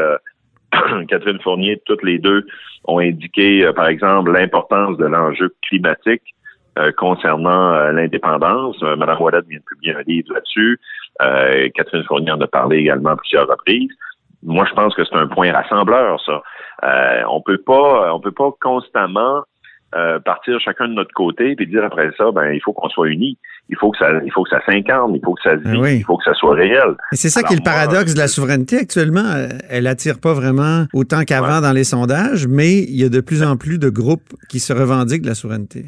Catherine 1.07 1.39
Fournier, 1.41 1.79
toutes 1.85 2.01
les 2.01 2.17
deux, 2.17 2.47
ont 2.85 2.97
indiqué, 2.97 3.71
par 3.75 3.87
exemple, 3.87 4.31
l'importance 4.31 4.97
de 4.97 5.05
l'enjeu 5.05 5.53
climatique 5.61 6.23
concernant 6.97 7.91
l'indépendance. 7.91 8.81
Mme 8.81 9.21
Ouellette 9.21 9.45
vient 9.47 9.59
de 9.59 9.63
publier 9.63 9.95
un 9.95 10.01
livre 10.01 10.33
là-dessus. 10.33 10.79
Catherine 11.75 12.03
Fournier 12.05 12.31
en 12.31 12.41
a 12.41 12.47
parlé 12.47 12.77
également 12.77 13.11
à 13.11 13.15
plusieurs 13.15 13.47
reprises. 13.47 13.91
Moi, 14.41 14.65
je 14.67 14.73
pense 14.73 14.95
que 14.95 15.05
c'est 15.05 15.15
un 15.15 15.27
point 15.27 15.53
rassembleur, 15.53 16.19
ça. 16.25 16.41
on 17.29 17.41
peut 17.41 17.59
pas, 17.59 18.11
on 18.13 18.19
peut 18.19 18.31
pas 18.31 18.49
constamment 18.59 19.43
euh, 19.95 20.19
partir 20.19 20.59
chacun 20.59 20.87
de 20.87 20.93
notre 20.93 21.13
côté 21.13 21.55
puis 21.55 21.67
dire 21.67 21.83
après 21.83 22.11
ça, 22.17 22.31
ben 22.31 22.51
il 22.51 22.61
faut 22.61 22.73
qu'on 22.73 22.89
soit 22.89 23.09
unis. 23.09 23.37
Il 23.69 23.77
faut 23.77 23.91
que 23.91 23.97
ça, 23.97 24.09
il 24.25 24.31
faut 24.31 24.43
que 24.43 24.49
ça 24.49 24.59
s'incarne, 24.65 25.15
il 25.15 25.21
faut 25.23 25.33
que 25.33 25.41
ça 25.41 25.57
se 25.57 25.63
ben 25.63 25.85
il 25.87 26.03
faut 26.03 26.17
que 26.17 26.23
ça 26.23 26.33
soit 26.33 26.55
réel. 26.55 26.95
Et 27.11 27.15
c'est 27.15 27.29
ça 27.29 27.43
qui 27.43 27.53
est 27.53 27.57
le 27.57 27.63
paradoxe 27.63 28.13
de 28.13 28.19
la 28.19 28.27
souveraineté 28.27 28.77
actuellement. 28.77 29.25
Euh, 29.35 29.47
elle 29.69 29.87
attire 29.87 30.19
pas 30.19 30.33
vraiment 30.33 30.85
autant 30.93 31.23
qu'avant 31.23 31.61
dans 31.61 31.71
les 31.71 31.85
sondages, 31.85 32.47
mais 32.47 32.79
il 32.79 32.99
y 32.99 33.03
a 33.05 33.09
de 33.09 33.21
plus 33.21 33.43
en 33.43 33.55
plus 33.55 33.79
de 33.79 33.89
groupes 33.89 34.33
qui 34.49 34.59
se 34.59 34.73
revendiquent 34.73 35.23
de 35.23 35.29
la 35.29 35.35
souveraineté. 35.35 35.85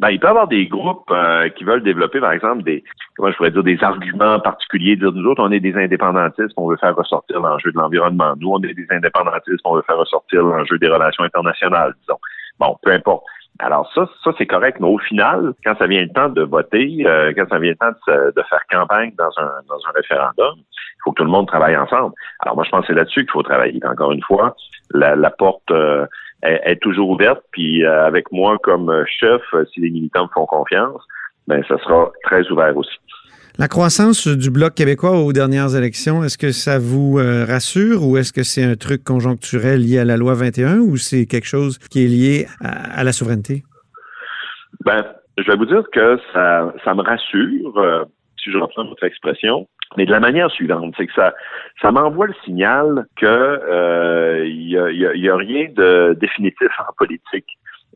Ben, 0.00 0.10
il 0.10 0.20
peut 0.20 0.26
y 0.26 0.30
avoir 0.30 0.48
des 0.48 0.66
groupes 0.66 1.10
euh, 1.10 1.48
qui 1.50 1.64
veulent 1.64 1.82
développer, 1.82 2.20
par 2.20 2.32
exemple, 2.32 2.62
des, 2.64 2.82
comment 3.16 3.30
je 3.30 3.36
pourrais 3.36 3.50
dire, 3.50 3.62
des 3.62 3.78
arguments 3.82 4.38
particuliers. 4.40 4.96
Dire, 4.96 5.12
nous 5.12 5.24
autres, 5.26 5.42
on 5.42 5.50
est 5.52 5.60
des 5.60 5.74
indépendantistes, 5.74 6.52
on 6.56 6.68
veut 6.68 6.76
faire 6.76 6.94
ressortir 6.94 7.40
l'enjeu 7.40 7.72
de 7.72 7.78
l'environnement. 7.78 8.34
Nous, 8.38 8.50
on 8.50 8.60
est 8.62 8.74
des 8.74 8.86
indépendantistes, 8.90 9.60
on 9.64 9.76
veut 9.76 9.84
faire 9.86 9.96
ressortir 9.96 10.42
l'enjeu 10.42 10.78
des 10.78 10.88
relations 10.88 11.24
internationales, 11.24 11.94
disons. 12.00 12.18
Bon, 12.58 12.76
peu 12.82 12.92
importe. 12.92 13.24
Alors 13.58 13.90
ça, 13.94 14.06
ça 14.22 14.32
c'est 14.36 14.46
correct, 14.46 14.78
mais 14.80 14.88
au 14.88 14.98
final, 14.98 15.54
quand 15.64 15.76
ça 15.78 15.86
vient 15.86 16.02
le 16.02 16.10
temps 16.10 16.28
de 16.28 16.42
voter, 16.42 17.04
euh, 17.06 17.32
quand 17.34 17.48
ça 17.48 17.58
vient 17.58 17.70
le 17.70 17.76
temps 17.76 17.96
de, 18.06 18.42
faire 18.48 18.62
campagne 18.70 19.12
dans 19.16 19.30
un, 19.38 19.50
dans 19.68 19.78
un 19.88 19.92
référendum, 19.94 20.54
il 20.58 21.00
faut 21.04 21.12
que 21.12 21.16
tout 21.16 21.24
le 21.24 21.30
monde 21.30 21.46
travaille 21.46 21.76
ensemble. 21.76 22.14
Alors 22.40 22.56
moi, 22.56 22.64
je 22.64 22.70
pense 22.70 22.82
que 22.82 22.88
c'est 22.88 22.94
là-dessus 22.94 23.22
qu'il 23.22 23.30
faut 23.30 23.42
travailler. 23.42 23.80
Encore 23.84 24.12
une 24.12 24.22
fois, 24.22 24.54
la, 24.90 25.16
la 25.16 25.30
porte 25.30 25.70
euh, 25.70 26.06
est, 26.42 26.80
toujours 26.82 27.10
ouverte, 27.10 27.42
puis 27.52 27.84
euh, 27.84 28.06
avec 28.06 28.30
moi 28.30 28.58
comme 28.62 29.04
chef, 29.06 29.42
si 29.72 29.80
les 29.80 29.90
militants 29.90 30.24
me 30.24 30.30
font 30.34 30.46
confiance, 30.46 31.02
ben 31.46 31.64
ça 31.68 31.78
sera 31.78 32.10
très 32.24 32.46
ouvert 32.50 32.76
aussi. 32.76 32.98
La 33.58 33.68
croissance 33.68 34.28
du 34.28 34.50
Bloc 34.50 34.74
québécois 34.74 35.12
aux 35.12 35.32
dernières 35.32 35.74
élections, 35.74 36.22
est-ce 36.22 36.36
que 36.36 36.52
ça 36.52 36.78
vous 36.78 37.18
euh, 37.18 37.46
rassure 37.46 38.06
ou 38.06 38.18
est-ce 38.18 38.30
que 38.30 38.42
c'est 38.42 38.62
un 38.62 38.74
truc 38.74 39.02
conjoncturel 39.02 39.80
lié 39.80 39.98
à 39.98 40.04
la 40.04 40.18
loi 40.18 40.34
21 40.34 40.80
ou 40.80 40.98
c'est 40.98 41.24
quelque 41.24 41.46
chose 41.46 41.78
qui 41.78 42.04
est 42.04 42.06
lié 42.06 42.46
à, 42.60 43.02
la 43.02 43.12
souveraineté? 43.12 43.62
Ben, 44.84 45.06
je 45.38 45.50
vais 45.50 45.56
vous 45.56 45.64
dire 45.64 45.84
que 45.90 46.18
ça, 46.34 46.70
ça 46.84 46.92
me 46.92 47.00
rassure, 47.00 47.78
euh, 47.78 48.04
si 48.38 48.52
je 48.52 48.58
reprends 48.58 48.84
votre 48.84 49.04
expression, 49.04 49.66
mais 49.96 50.04
de 50.04 50.10
la 50.10 50.20
manière 50.20 50.50
suivante, 50.50 50.92
c'est 50.98 51.06
que 51.06 51.14
ça, 51.14 51.32
ça 51.80 51.90
m'envoie 51.90 52.26
le 52.26 52.34
signal 52.44 53.06
que 53.16 53.24
euh, 53.24 54.44
il 54.46 54.68
y, 54.68 54.76
a, 54.76 54.90
y, 54.90 55.28
a, 55.30 55.34
rien 55.36 55.68
de 55.74 56.14
définitif 56.20 56.68
en 56.78 56.92
politique. 56.98 57.46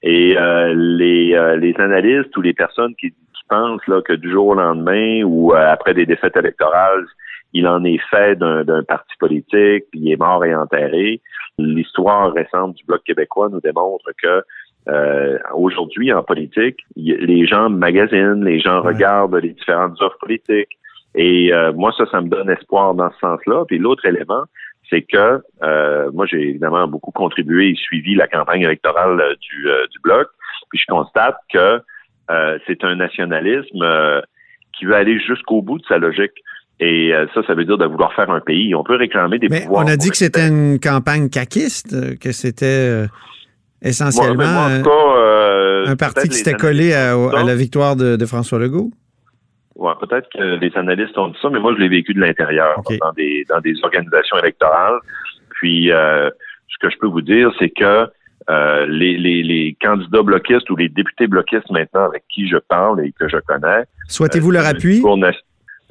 Et 0.03 0.35
les, 0.75 1.57
les 1.59 1.75
analystes 1.77 2.35
ou 2.35 2.41
les 2.41 2.55
personnes 2.55 2.95
qui 2.99 3.13
pense 3.51 3.87
là, 3.89 4.01
que 4.01 4.15
du 4.15 4.31
jour 4.31 4.49
au 4.49 4.55
lendemain 4.55 5.23
ou 5.25 5.53
euh, 5.53 5.73
après 5.73 5.93
des 5.93 6.07
défaites 6.07 6.37
électorales, 6.37 7.05
il 7.53 7.67
en 7.67 7.85
est 7.85 8.01
fait 8.11 8.37
d'un 8.37 8.85
parti 8.85 9.13
politique, 9.19 9.85
puis 9.91 10.01
il 10.01 10.13
est 10.13 10.17
mort 10.17 10.45
et 10.45 10.55
enterré. 10.55 11.21
L'histoire 11.59 12.33
récente 12.33 12.77
du 12.77 12.85
Bloc 12.85 13.03
québécois 13.03 13.49
nous 13.51 13.61
démontre 13.61 14.07
que 14.23 14.43
euh, 14.89 15.37
aujourd'hui, 15.53 16.13
en 16.13 16.23
politique, 16.23 16.79
les 16.97 17.47
gens 17.47 17.69
magasinent, 17.69 18.45
les 18.45 18.61
gens 18.61 18.81
regardent 18.83 19.35
les 19.35 19.51
différentes 19.51 20.01
offres 20.01 20.19
politiques. 20.21 20.79
Et 21.17 21.53
euh, 21.53 21.73
moi, 21.73 21.93
ça, 21.99 22.07
ça 22.07 22.21
me 22.21 22.29
donne 22.29 22.49
espoir 22.51 22.95
dans 22.95 23.11
ce 23.11 23.19
sens-là. 23.19 23.65
Puis 23.67 23.79
l'autre 23.79 24.07
élément, 24.07 24.45
c'est 24.89 25.03
que 25.03 25.43
moi, 26.13 26.27
j'ai 26.27 26.51
évidemment 26.51 26.87
beaucoup 26.87 27.11
contribué 27.11 27.71
et 27.71 27.75
suivi 27.75 28.15
la 28.15 28.29
campagne 28.29 28.63
électorale 28.63 29.37
du, 29.41 29.69
du 29.91 29.99
Bloc. 30.05 30.29
Puis 30.71 30.79
je 30.79 30.87
constate 30.87 31.37
que 31.53 31.83
euh, 32.31 32.59
c'est 32.67 32.85
un 32.85 32.95
nationalisme 32.97 33.83
euh, 33.83 34.21
qui 34.79 34.85
veut 34.85 34.95
aller 34.95 35.19
jusqu'au 35.21 35.63
bout 35.63 35.79
de 35.79 35.85
sa 35.87 35.99
logique. 35.99 36.33
Et 36.79 37.13
euh, 37.13 37.27
ça, 37.35 37.43
ça 37.47 37.55
veut 37.55 37.65
dire 37.65 37.77
de 37.77 37.85
vouloir 37.85 38.13
faire 38.15 38.31
un 38.31 38.41
pays. 38.41 38.75
On 38.75 38.85
peut 38.85 38.97
réclamer 38.97 39.39
des 39.39 39.49
Mais 39.49 39.63
pouvoirs. 39.63 39.85
On 39.85 39.89
a 39.89 39.97
dit 39.97 40.11
que 40.11 40.17
c'était 40.17 40.49
une 40.49 40.79
campagne 40.79 41.29
caquiste, 41.29 42.19
que 42.19 42.33
c'était 42.33 43.07
essentiellement 43.83 44.67
un 45.87 45.97
parti 45.97 46.29
qui 46.29 46.37
s'était 46.37 46.55
collé 46.55 46.95
à, 46.95 47.15
la 47.45 47.55
victoire 47.55 47.97
de, 47.97 48.25
François 48.27 48.59
Legault. 48.59 48.91
Ouais, 49.77 49.93
peut-être 50.01 50.29
que 50.31 50.59
les 50.59 50.71
analystes 50.77 51.17
ont 51.17 51.29
dit 51.29 51.39
ça, 51.41 51.49
mais 51.51 51.59
moi, 51.59 51.75
je 51.75 51.81
l'ai 51.81 51.89
vécu 51.89 52.13
de 52.13 52.21
l'intérieur, 52.21 52.83
dans 53.01 53.13
des 53.13 53.47
dans 53.49 53.61
des 53.61 53.75
organisations 53.83 54.39
électorales. 54.39 54.99
Puis, 55.51 55.89
ce 55.89 56.79
que 56.81 56.91
je 56.91 56.97
peux 56.99 57.09
vous 57.09 57.23
dire, 57.23 57.51
c'est 57.59 57.71
que 57.71 58.07
euh, 58.51 58.87
les, 58.87 59.17
les, 59.17 59.43
les 59.43 59.77
candidats 59.81 60.23
bloquistes 60.23 60.69
ou 60.71 60.77
les 60.77 60.89
députés 60.89 61.27
bloquistes 61.27 61.71
maintenant 61.71 62.05
avec 62.11 62.23
qui 62.33 62.49
je 62.49 62.59
parle 62.75 62.97
et 63.05 63.13
que 63.19 63.29
je 63.29 63.39
connais. 63.51 63.85
Souhaitez-vous 64.09 64.51
euh, 64.51 64.55
leur 64.55 64.67
appui? 64.67 65.03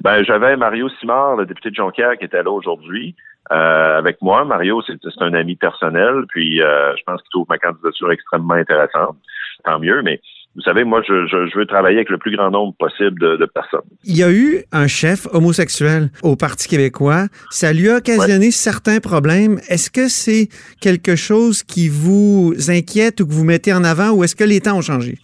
Ben, 0.02 0.24
j'avais 0.24 0.56
Mario 0.56 0.88
Simard, 0.98 1.36
le 1.36 1.46
député 1.46 1.70
de 1.70 1.74
Jonquière, 1.74 2.16
qui 2.18 2.24
était 2.24 2.42
là 2.42 2.50
aujourd'hui 2.50 3.14
euh, 3.52 3.98
avec 3.98 4.16
moi. 4.22 4.44
Mario, 4.44 4.82
c'est 4.86 4.94
c'est 5.02 5.22
un 5.22 5.34
ami 5.34 5.56
personnel, 5.56 6.24
puis 6.28 6.62
euh, 6.62 6.96
je 6.96 7.02
pense 7.04 7.20
qu'il 7.22 7.30
trouve 7.30 7.46
ma 7.50 7.58
candidature 7.58 8.10
extrêmement 8.10 8.54
intéressante. 8.54 9.16
Tant 9.64 9.78
mieux, 9.78 10.00
mais 10.02 10.20
vous 10.56 10.62
savez, 10.62 10.82
moi, 10.82 11.00
je, 11.06 11.26
je, 11.26 11.46
je 11.46 11.58
veux 11.58 11.66
travailler 11.66 11.98
avec 11.98 12.10
le 12.10 12.18
plus 12.18 12.36
grand 12.36 12.50
nombre 12.50 12.74
possible 12.76 13.20
de, 13.20 13.36
de 13.36 13.46
personnes. 13.46 13.88
Il 14.04 14.16
y 14.16 14.24
a 14.24 14.32
eu 14.32 14.64
un 14.72 14.88
chef 14.88 15.28
homosexuel 15.32 16.10
au 16.22 16.34
Parti 16.34 16.68
québécois. 16.68 17.26
Ça 17.50 17.72
lui 17.72 17.88
a 17.88 17.96
occasionné 17.98 18.50
certains 18.50 18.98
problèmes. 18.98 19.58
Est-ce 19.68 19.90
que 19.90 20.08
c'est 20.08 20.48
quelque 20.80 21.14
chose 21.14 21.62
qui 21.62 21.88
vous 21.88 22.52
inquiète 22.68 23.20
ou 23.20 23.26
que 23.26 23.32
vous 23.32 23.44
mettez 23.44 23.72
en 23.72 23.84
avant 23.84 24.10
ou 24.10 24.24
est-ce 24.24 24.34
que 24.34 24.44
les 24.44 24.60
temps 24.60 24.78
ont 24.78 24.82
changé? 24.82 25.18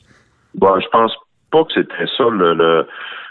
Bon, 0.55 0.79
je 0.81 0.87
pense 0.89 1.13
pas 1.51 1.65
que 1.65 1.73
c'était 1.75 2.07
ça 2.17 2.25
le, 2.31 2.55
le, 2.55 2.87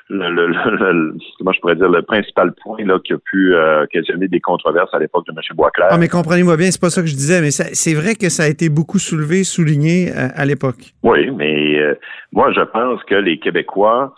le, 0.10 0.30
le- 0.30 0.48
le- 0.48 1.18
comment 1.38 1.52
je 1.52 1.60
pourrais 1.62 1.76
dire 1.76 1.90
le 1.90 2.02
principal 2.04 2.54
point 2.64 2.84
là 2.86 3.00
qui 3.04 3.14
a 3.14 3.18
pu 3.18 3.56
euh, 3.56 3.84
occasionner 3.84 4.28
des 4.28 4.40
controverses 4.40 4.94
à 4.94 5.00
l'époque 5.00 5.26
de 5.26 5.32
M. 5.32 5.40
Boisclair. 5.56 5.88
Ah, 5.90 5.98
mais 5.98 6.08
comprenez-moi 6.08 6.58
bien, 6.58 6.70
c'est 6.72 6.80
pas 6.82 6.90
ça 6.92 7.02
que 7.02 7.08
je 7.08 7.16
disais, 7.16 7.42
mais 7.42 7.50
c'est 7.52 7.94
vrai 7.96 8.16
que 8.16 8.30
ça 8.30 8.44
a 8.44 8.48
été 8.48 8.70
beaucoup 8.70 9.00
soulevé, 9.00 9.44
souligné 9.44 10.10
euh, 10.12 10.28
à 10.36 10.46
l'époque. 10.46 10.94
Oui, 11.04 11.32
mais 11.32 11.80
euh, 11.80 11.96
moi 12.32 12.52
je 12.56 12.62
pense 12.62 13.04
que 13.06 13.16
les 13.16 13.40
Québécois 13.40 14.14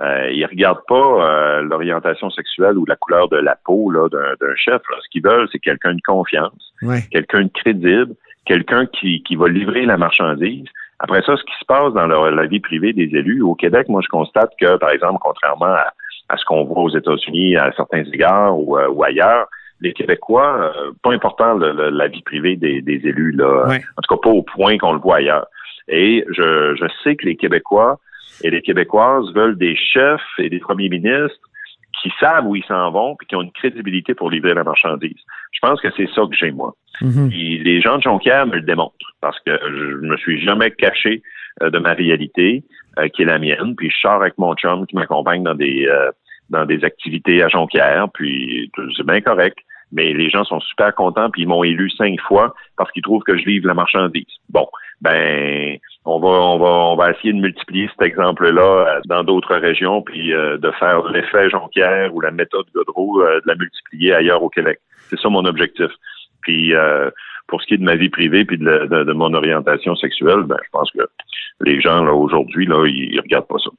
euh, 0.00 0.30
ils 0.32 0.44
regardent 0.46 0.84
pas 0.86 0.94
euh, 0.94 1.62
l'orientation 1.62 2.30
sexuelle 2.30 2.76
ou 2.78 2.84
la 2.86 2.94
couleur 2.96 3.28
de 3.28 3.36
la 3.36 3.56
peau 3.64 3.90
là, 3.90 4.08
d'un, 4.08 4.34
d'un 4.40 4.54
chef. 4.56 4.80
là. 4.90 4.96
Ce 5.02 5.08
qu'ils 5.10 5.22
veulent, 5.24 5.48
c'est 5.50 5.58
quelqu'un 5.58 5.94
de 5.94 6.00
confiance, 6.06 6.72
Ouais. 6.82 7.02
quelqu'un 7.10 7.42
de 7.42 7.50
crédible, 7.52 8.14
quelqu'un 8.46 8.86
qui, 8.86 9.22
qui 9.24 9.34
va 9.36 9.48
livrer 9.48 9.86
la 9.86 9.96
marchandise. 9.96 10.66
Après 11.00 11.22
ça, 11.22 11.36
ce 11.36 11.42
qui 11.44 11.54
se 11.60 11.64
passe 11.66 11.92
dans 11.94 12.06
leur- 12.06 12.30
la 12.30 12.46
vie 12.46 12.60
privée 12.60 12.92
des 12.92 13.04
élus 13.16 13.42
au 13.42 13.54
Québec, 13.54 13.88
moi 13.88 14.00
je 14.02 14.08
constate 14.08 14.50
que, 14.60 14.76
par 14.78 14.90
exemple, 14.90 15.18
contrairement 15.20 15.66
à, 15.66 15.92
à 16.28 16.36
ce 16.36 16.44
qu'on 16.44 16.64
voit 16.64 16.82
aux 16.82 16.90
États-Unis 16.96 17.56
à 17.56 17.70
certains 17.76 18.04
égards 18.12 18.58
ou, 18.58 18.76
euh, 18.76 18.88
ou 18.88 19.04
ailleurs, 19.04 19.46
les 19.80 19.92
Québécois, 19.92 20.72
euh, 20.76 20.90
pas 21.04 21.12
important 21.12 21.54
le- 21.54 21.72
le- 21.72 21.90
la 21.90 22.08
vie 22.08 22.22
privée 22.22 22.56
des, 22.56 22.82
des 22.82 23.00
élus, 23.06 23.32
là. 23.32 23.66
En 23.96 24.02
tout 24.02 24.14
cas 24.16 24.20
pas 24.22 24.30
au 24.34 24.42
point 24.42 24.76
qu'on 24.76 24.92
le 24.92 24.98
voit 24.98 25.16
ailleurs. 25.16 25.46
Et 25.86 26.24
je, 26.30 26.74
je 26.74 26.84
sais 27.04 27.14
que 27.16 27.24
les 27.26 27.36
Québécois 27.36 27.98
et 28.42 28.50
les 28.50 28.60
Québécoises 28.60 29.32
veulent 29.34 29.56
des 29.56 29.76
chefs 29.76 30.20
et 30.38 30.50
des 30.50 30.58
premiers 30.58 30.88
ministres 30.88 31.47
qui 32.02 32.12
savent 32.20 32.46
où 32.46 32.56
ils 32.56 32.64
s'en 32.64 32.90
vont 32.90 33.16
puis 33.16 33.26
qui 33.26 33.36
ont 33.36 33.42
une 33.42 33.52
crédibilité 33.52 34.14
pour 34.14 34.30
livrer 34.30 34.54
la 34.54 34.64
marchandise. 34.64 35.20
Je 35.52 35.58
pense 35.60 35.80
que 35.80 35.88
c'est 35.96 36.08
ça 36.14 36.22
que 36.22 36.36
j'ai, 36.36 36.50
moi. 36.50 36.74
Mhm. 37.00 37.28
Puis 37.30 37.58
les 37.58 37.80
gens 37.80 37.98
de 37.98 38.02
Jonquière 38.02 38.46
me 38.46 38.56
le 38.56 38.62
démontrent 38.62 39.14
parce 39.20 39.38
que 39.40 39.58
je 39.62 40.06
me 40.06 40.16
suis 40.16 40.42
jamais 40.44 40.70
caché 40.70 41.22
euh, 41.62 41.70
de 41.70 41.78
ma 41.78 41.94
réalité 41.94 42.64
euh, 42.98 43.08
qui 43.08 43.22
est 43.22 43.26
la 43.26 43.38
mienne. 43.38 43.74
Puis 43.76 43.90
je 43.90 43.96
sors 43.98 44.20
avec 44.20 44.36
mon 44.38 44.54
chum 44.54 44.86
qui 44.86 44.96
m'accompagne 44.96 45.42
dans 45.42 45.54
des 45.54 45.86
euh, 45.86 46.10
dans 46.50 46.64
des 46.64 46.84
activités 46.84 47.42
à 47.42 47.48
Jonquière. 47.48 48.08
Puis 48.14 48.70
c'est 48.96 49.06
bien 49.06 49.20
correct. 49.20 49.58
Mais 49.90 50.12
les 50.12 50.28
gens 50.28 50.44
sont 50.44 50.60
super 50.60 50.94
contents 50.94 51.30
puis 51.30 51.42
ils 51.42 51.48
m'ont 51.48 51.64
élu 51.64 51.90
cinq 51.90 52.20
fois 52.20 52.54
parce 52.76 52.90
qu'ils 52.92 53.02
trouvent 53.02 53.22
que 53.22 53.38
je 53.38 53.44
livre 53.44 53.66
la 53.66 53.74
marchandise. 53.74 54.26
Bon, 54.50 54.68
ben 55.00 55.78
on 56.04 56.20
va 56.20 56.28
on 56.28 56.58
va 56.58 56.66
on 56.68 56.96
va 56.96 57.10
essayer 57.10 57.32
de 57.32 57.38
multiplier 57.40 57.88
cet 57.88 58.02
exemple-là 58.06 58.62
euh, 58.96 59.00
dans 59.06 59.24
d'autres 59.24 59.56
régions 59.56 60.02
puis 60.02 60.32
euh, 60.32 60.56
de 60.58 60.70
faire 60.72 61.02
l'effet 61.10 61.50
Jonquière 61.50 62.14
ou 62.14 62.20
la 62.20 62.30
méthode 62.30 62.66
Godreau 62.74 63.22
euh, 63.22 63.36
de 63.40 63.48
la 63.48 63.54
multiplier 63.56 64.14
ailleurs 64.14 64.42
au 64.42 64.48
Québec. 64.48 64.78
C'est 65.10 65.18
ça 65.18 65.28
mon 65.28 65.44
objectif. 65.44 65.90
Puis 66.42 66.74
euh, 66.74 67.10
pour 67.46 67.60
ce 67.62 67.66
qui 67.66 67.74
est 67.74 67.78
de 67.78 67.82
ma 67.84 67.96
vie 67.96 68.08
privée 68.10 68.44
puis 68.44 68.58
de, 68.58 68.64
de- 68.90 69.04
de 69.04 69.12
mon 69.12 69.32
orientation 69.34 69.94
sexuelle, 69.96 70.42
ben 70.44 70.56
je 70.64 70.70
pense 70.70 70.90
que 70.92 71.02
les 71.60 71.80
gens 71.80 72.02
là 72.04 72.12
aujourd'hui 72.14 72.66
là 72.66 72.86
ils, 72.86 73.12
ils 73.14 73.20
regardent 73.20 73.48
pas 73.48 73.58
ça. 73.58 73.70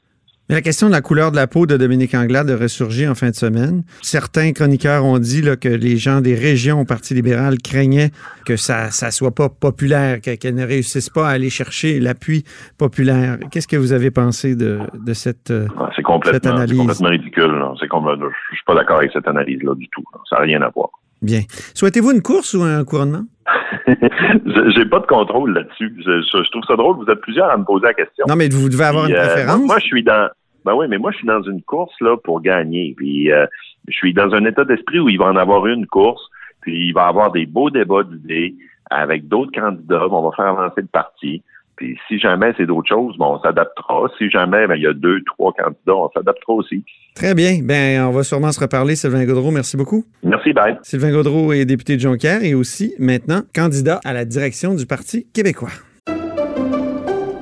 Mais 0.50 0.56
La 0.56 0.62
question 0.62 0.88
de 0.88 0.92
la 0.92 1.02
couleur 1.02 1.30
de 1.32 1.36
la 1.36 1.46
peau 1.48 1.66
de 1.68 1.78
Dominique 1.78 2.16
Anglade 2.16 2.50
a 2.50 2.58
ressurgi 2.58 3.08
en 3.08 3.14
fin 3.14 3.30
de 3.30 3.36
semaine. 3.36 3.84
Certains 4.02 4.52
chroniqueurs 4.52 5.06
ont 5.06 5.20
dit 5.20 5.42
là, 5.44 5.56
que 5.56 5.70
les 5.70 5.98
gens 5.98 6.22
des 6.22 6.34
régions 6.34 6.82
au 6.82 6.86
Parti 6.86 7.14
libéral 7.14 7.58
craignaient 7.64 8.10
que 8.46 8.56
ça 8.56 8.90
ça 8.90 9.12
soit 9.12 9.30
pas 9.36 9.50
populaire, 9.50 10.22
que- 10.22 10.36
qu'elles 10.36 10.56
ne 10.56 10.66
réussissent 10.66 11.12
pas 11.12 11.28
à 11.30 11.32
aller 11.34 11.50
chercher 11.52 12.00
l'appui 12.00 12.44
populaire. 12.80 13.38
Qu'est-ce 13.52 13.68
que 13.68 13.78
vous 13.78 13.94
avez 13.94 14.10
pensé 14.12 14.56
de, 14.56 14.80
de 15.06 15.14
cette... 15.14 15.52
euh, 15.52 15.68
C'est 15.96 16.02
complètement, 16.02 16.34
Cette 16.34 16.48
analyse? 16.48 16.72
c'est 16.74 16.78
complètement 16.80 17.10
ridicule. 17.10 17.64
C'est 17.80 17.88
comme, 17.88 18.08
je 18.52 18.56
suis 18.56 18.66
pas 18.66 18.74
d'accord 18.76 18.98
avec 18.98 19.12
cette 19.14 19.28
analyse-là 19.28 19.76
du 19.76 19.88
tout. 19.90 20.04
Ça 20.30 20.38
n'a 20.38 20.42
rien 20.44 20.62
à 20.64 20.70
voir. 20.70 20.90
Bien. 21.22 21.42
Souhaitez-vous 21.76 22.12
une 22.12 22.22
course 22.22 22.54
ou 22.56 22.64
un 22.64 22.84
couronnement? 22.86 23.24
Je- 23.88 24.72
J'ai 24.76 24.86
pas 24.86 25.00
de 25.00 25.06
contrôle 25.06 25.54
là-dessus. 25.54 25.94
Je, 26.00 26.22
je- 26.22 26.44
je 26.44 26.50
trouve 26.52 26.64
ça 26.68 26.76
drôle. 26.76 26.96
Vous 26.98 27.12
êtes 27.12 27.22
plusieurs 27.22 27.50
à 27.52 27.58
me 27.58 27.64
poser 27.66 27.86
la 27.88 27.94
question. 27.94 28.26
Non, 28.28 28.36
mais 28.36 28.50
vous 28.50 28.70
devez 28.70 28.86
avoir 28.86 29.06
Puis, 29.06 29.14
une 29.14 29.20
euh, 29.20 29.26
préférence. 29.28 29.62
moi, 29.66 29.78
je 29.80 29.86
suis 29.86 30.04
dans. 30.04 30.30
Ben 30.66 30.76
oui, 30.76 30.88
mais 30.90 30.98
moi, 30.98 31.12
je 31.12 31.18
suis 31.18 31.28
dans 31.28 31.42
une 31.44 31.62
course 31.62 31.94
là 32.02 32.18
pour 32.18 32.42
gagner. 32.42 32.94
Puis, 32.98 33.32
euh, 33.32 33.46
je 33.88 33.94
suis 33.94 34.14
dans 34.14 34.34
un 34.34 34.46
état 34.46 34.66
d'esprit 34.66 35.00
où 35.00 35.10
il 35.10 35.18
va 35.18 35.26
en 35.26 35.36
avoir 35.36 35.66
une 35.68 35.86
course. 35.88 36.22
Puis, 36.62 36.88
il 36.88 36.94
va 36.94 37.08
avoir 37.08 37.32
des 37.32 37.46
beaux 37.46 37.70
débats 37.70 38.04
d'idées 38.04 38.56
avec 38.90 39.28
d'autres 39.28 39.52
candidats. 39.52 40.08
On 40.10 40.30
va 40.30 40.36
faire 40.36 40.48
avancer 40.48 40.82
le 40.82 40.88
parti. 40.88 41.42
Puis, 41.80 41.98
si 42.10 42.20
jamais 42.20 42.54
c'est 42.58 42.66
d'autres 42.66 42.90
choses, 42.90 43.16
bon, 43.18 43.36
on 43.36 43.42
s'adaptera. 43.42 44.10
Si 44.18 44.30
jamais 44.30 44.68
ben, 44.68 44.76
il 44.76 44.84
y 44.84 44.88
a 44.88 44.94
deux, 44.94 45.22
trois 45.24 45.54
candidats, 45.54 45.96
on 45.96 46.10
s'adaptera 46.14 46.54
aussi. 46.54 46.84
Très 47.16 47.34
bien. 47.34 47.60
Ben, 47.64 48.04
on 48.04 48.12
va 48.12 48.24
sûrement 48.24 48.52
se 48.52 48.60
reparler, 48.60 48.96
Sylvain 48.96 49.24
Gaudreau. 49.26 49.50
Merci 49.50 49.78
beaucoup. 49.78 50.04
Merci, 50.22 50.52
bye. 50.52 50.78
Sylvain 50.82 51.12
Gaudreau 51.12 51.54
est 51.54 51.64
député 51.64 51.96
de 51.96 52.02
Jonquière 52.02 52.44
et 52.44 52.54
aussi 52.54 52.94
maintenant 53.00 53.44
candidat 53.56 54.02
à 54.04 54.12
la 54.12 54.26
direction 54.26 54.76
du 54.76 54.86
Parti 54.86 55.26
québécois. 55.34 55.70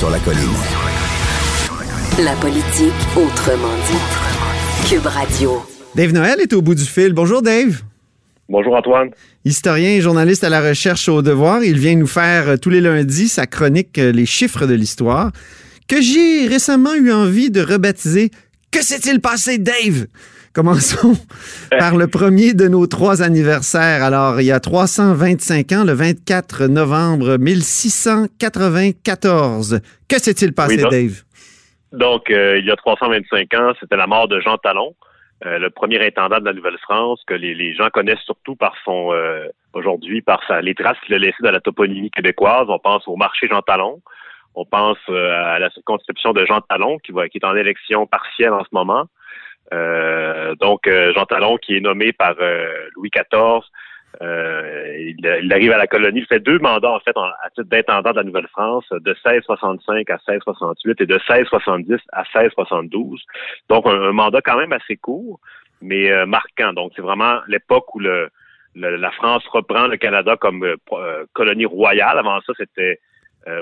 Sur 0.00 0.08
la 0.08 0.18
colline. 0.20 0.40
La 2.24 2.32
politique 2.36 2.94
autrement 3.14 3.74
dit. 3.86 4.88
Cube 4.88 5.04
Radio. 5.04 5.62
Dave 5.94 6.14
Noël 6.14 6.40
est 6.40 6.54
au 6.54 6.62
bout 6.62 6.74
du 6.74 6.84
fil. 6.84 7.12
Bonjour 7.12 7.42
Dave. 7.42 7.82
Bonjour 8.48 8.76
Antoine. 8.76 9.10
Historien 9.44 9.90
et 9.90 10.00
journaliste 10.00 10.42
à 10.42 10.48
la 10.48 10.62
recherche 10.62 11.06
au 11.10 11.20
devoir, 11.20 11.62
il 11.62 11.78
vient 11.78 11.96
nous 11.96 12.06
faire 12.06 12.48
euh, 12.48 12.56
tous 12.56 12.70
les 12.70 12.80
lundis 12.80 13.28
sa 13.28 13.46
chronique 13.46 13.98
euh, 13.98 14.10
Les 14.10 14.24
chiffres 14.24 14.66
de 14.66 14.72
l'histoire, 14.72 15.32
que 15.86 16.00
j'ai 16.00 16.46
récemment 16.46 16.94
eu 16.94 17.12
envie 17.12 17.50
de 17.50 17.60
rebaptiser 17.60 18.30
Que 18.70 18.82
s'est-il 18.82 19.20
passé, 19.20 19.58
Dave? 19.58 20.06
Commençons 20.52 21.12
par 21.78 21.94
le 21.96 22.08
premier 22.08 22.54
de 22.54 22.66
nos 22.66 22.88
trois 22.88 23.22
anniversaires. 23.22 24.02
Alors, 24.02 24.40
il 24.40 24.46
y 24.46 24.50
a 24.52 24.58
325 24.58 25.70
ans, 25.72 25.84
le 25.84 25.92
24 25.92 26.66
novembre 26.66 27.36
1694. 27.38 29.80
Que 30.08 30.18
s'est-il 30.18 30.52
passé, 30.52 30.74
Oui, 30.76 30.82
donc- 30.82 30.90
Dave? 30.90 31.22
Donc, 31.92 32.30
euh, 32.30 32.58
il 32.58 32.66
y 32.66 32.70
a 32.70 32.76
325 32.76 33.52
ans, 33.54 33.72
c'était 33.80 33.96
la 33.96 34.06
mort 34.06 34.28
de 34.28 34.40
Jean 34.40 34.56
Talon, 34.58 34.94
euh, 35.44 35.58
le 35.58 35.70
premier 35.70 36.04
intendant 36.04 36.38
de 36.38 36.44
la 36.44 36.52
Nouvelle-France, 36.52 37.20
que 37.26 37.34
les, 37.34 37.54
les 37.54 37.74
gens 37.74 37.88
connaissent 37.90 38.22
surtout 38.24 38.54
par 38.56 38.74
son, 38.84 39.12
euh, 39.12 39.46
aujourd'hui, 39.72 40.22
par 40.22 40.40
sa, 40.46 40.60
les 40.60 40.74
traces 40.74 40.98
qu'il 41.04 41.14
a 41.14 41.18
laissées 41.18 41.42
dans 41.42 41.50
la 41.50 41.60
toponymie 41.60 42.10
québécoise. 42.10 42.66
On 42.68 42.78
pense 42.78 43.06
au 43.08 43.16
marché 43.16 43.48
Jean 43.48 43.62
Talon. 43.62 44.00
On 44.54 44.64
pense 44.64 44.98
euh, 45.08 45.32
à 45.32 45.58
la 45.58 45.70
circonscription 45.70 46.32
de 46.32 46.44
Jean 46.46 46.60
Talon, 46.60 46.98
qui, 46.98 47.12
va, 47.12 47.28
qui 47.28 47.38
est 47.38 47.44
en 47.44 47.56
élection 47.56 48.06
partielle 48.06 48.52
en 48.52 48.62
ce 48.62 48.68
moment. 48.72 49.06
Euh, 49.72 50.54
donc, 50.56 50.86
euh, 50.86 51.12
Jean 51.14 51.26
Talon, 51.26 51.56
qui 51.58 51.76
est 51.76 51.80
nommé 51.80 52.12
par 52.12 52.34
euh, 52.40 52.72
Louis 52.96 53.10
XIV, 53.10 53.60
euh, 54.20 54.96
il, 54.98 55.38
il 55.44 55.52
arrive 55.52 55.70
à 55.72 55.78
la 55.78 55.86
colonie, 55.86 56.20
il 56.20 56.26
fait 56.26 56.40
deux 56.40 56.58
mandats 56.58 56.90
en 56.90 56.98
fait 57.00 57.16
en- 57.16 57.22
à 57.22 57.48
titre 57.54 57.68
d'intendant 57.68 58.10
de 58.10 58.16
la 58.16 58.24
Nouvelle-France, 58.24 58.84
de 58.90 59.10
1665 59.24 60.10
à 60.10 60.18
1668 60.28 61.00
et 61.02 61.06
de 61.06 61.14
1670 61.14 61.98
à 62.12 62.24
1672. 62.34 63.22
Donc 63.68 63.86
un, 63.86 63.90
un 64.02 64.12
mandat 64.12 64.40
quand 64.42 64.58
même 64.58 64.72
assez 64.72 64.96
court, 64.96 65.38
mais 65.80 66.10
euh, 66.10 66.26
marquant. 66.26 66.72
Donc 66.72 66.90
c'est 66.96 67.02
vraiment 67.02 67.38
l'époque 67.46 67.94
où 67.94 68.00
le, 68.00 68.28
le- 68.74 68.96
la 68.96 69.12
France 69.12 69.46
reprend 69.52 69.86
le 69.86 69.96
Canada 69.96 70.36
comme 70.36 70.64
euh, 70.64 71.24
colonie 71.32 71.66
royale. 71.66 72.18
Avant 72.18 72.40
ça, 72.40 72.52
c'était 72.56 72.98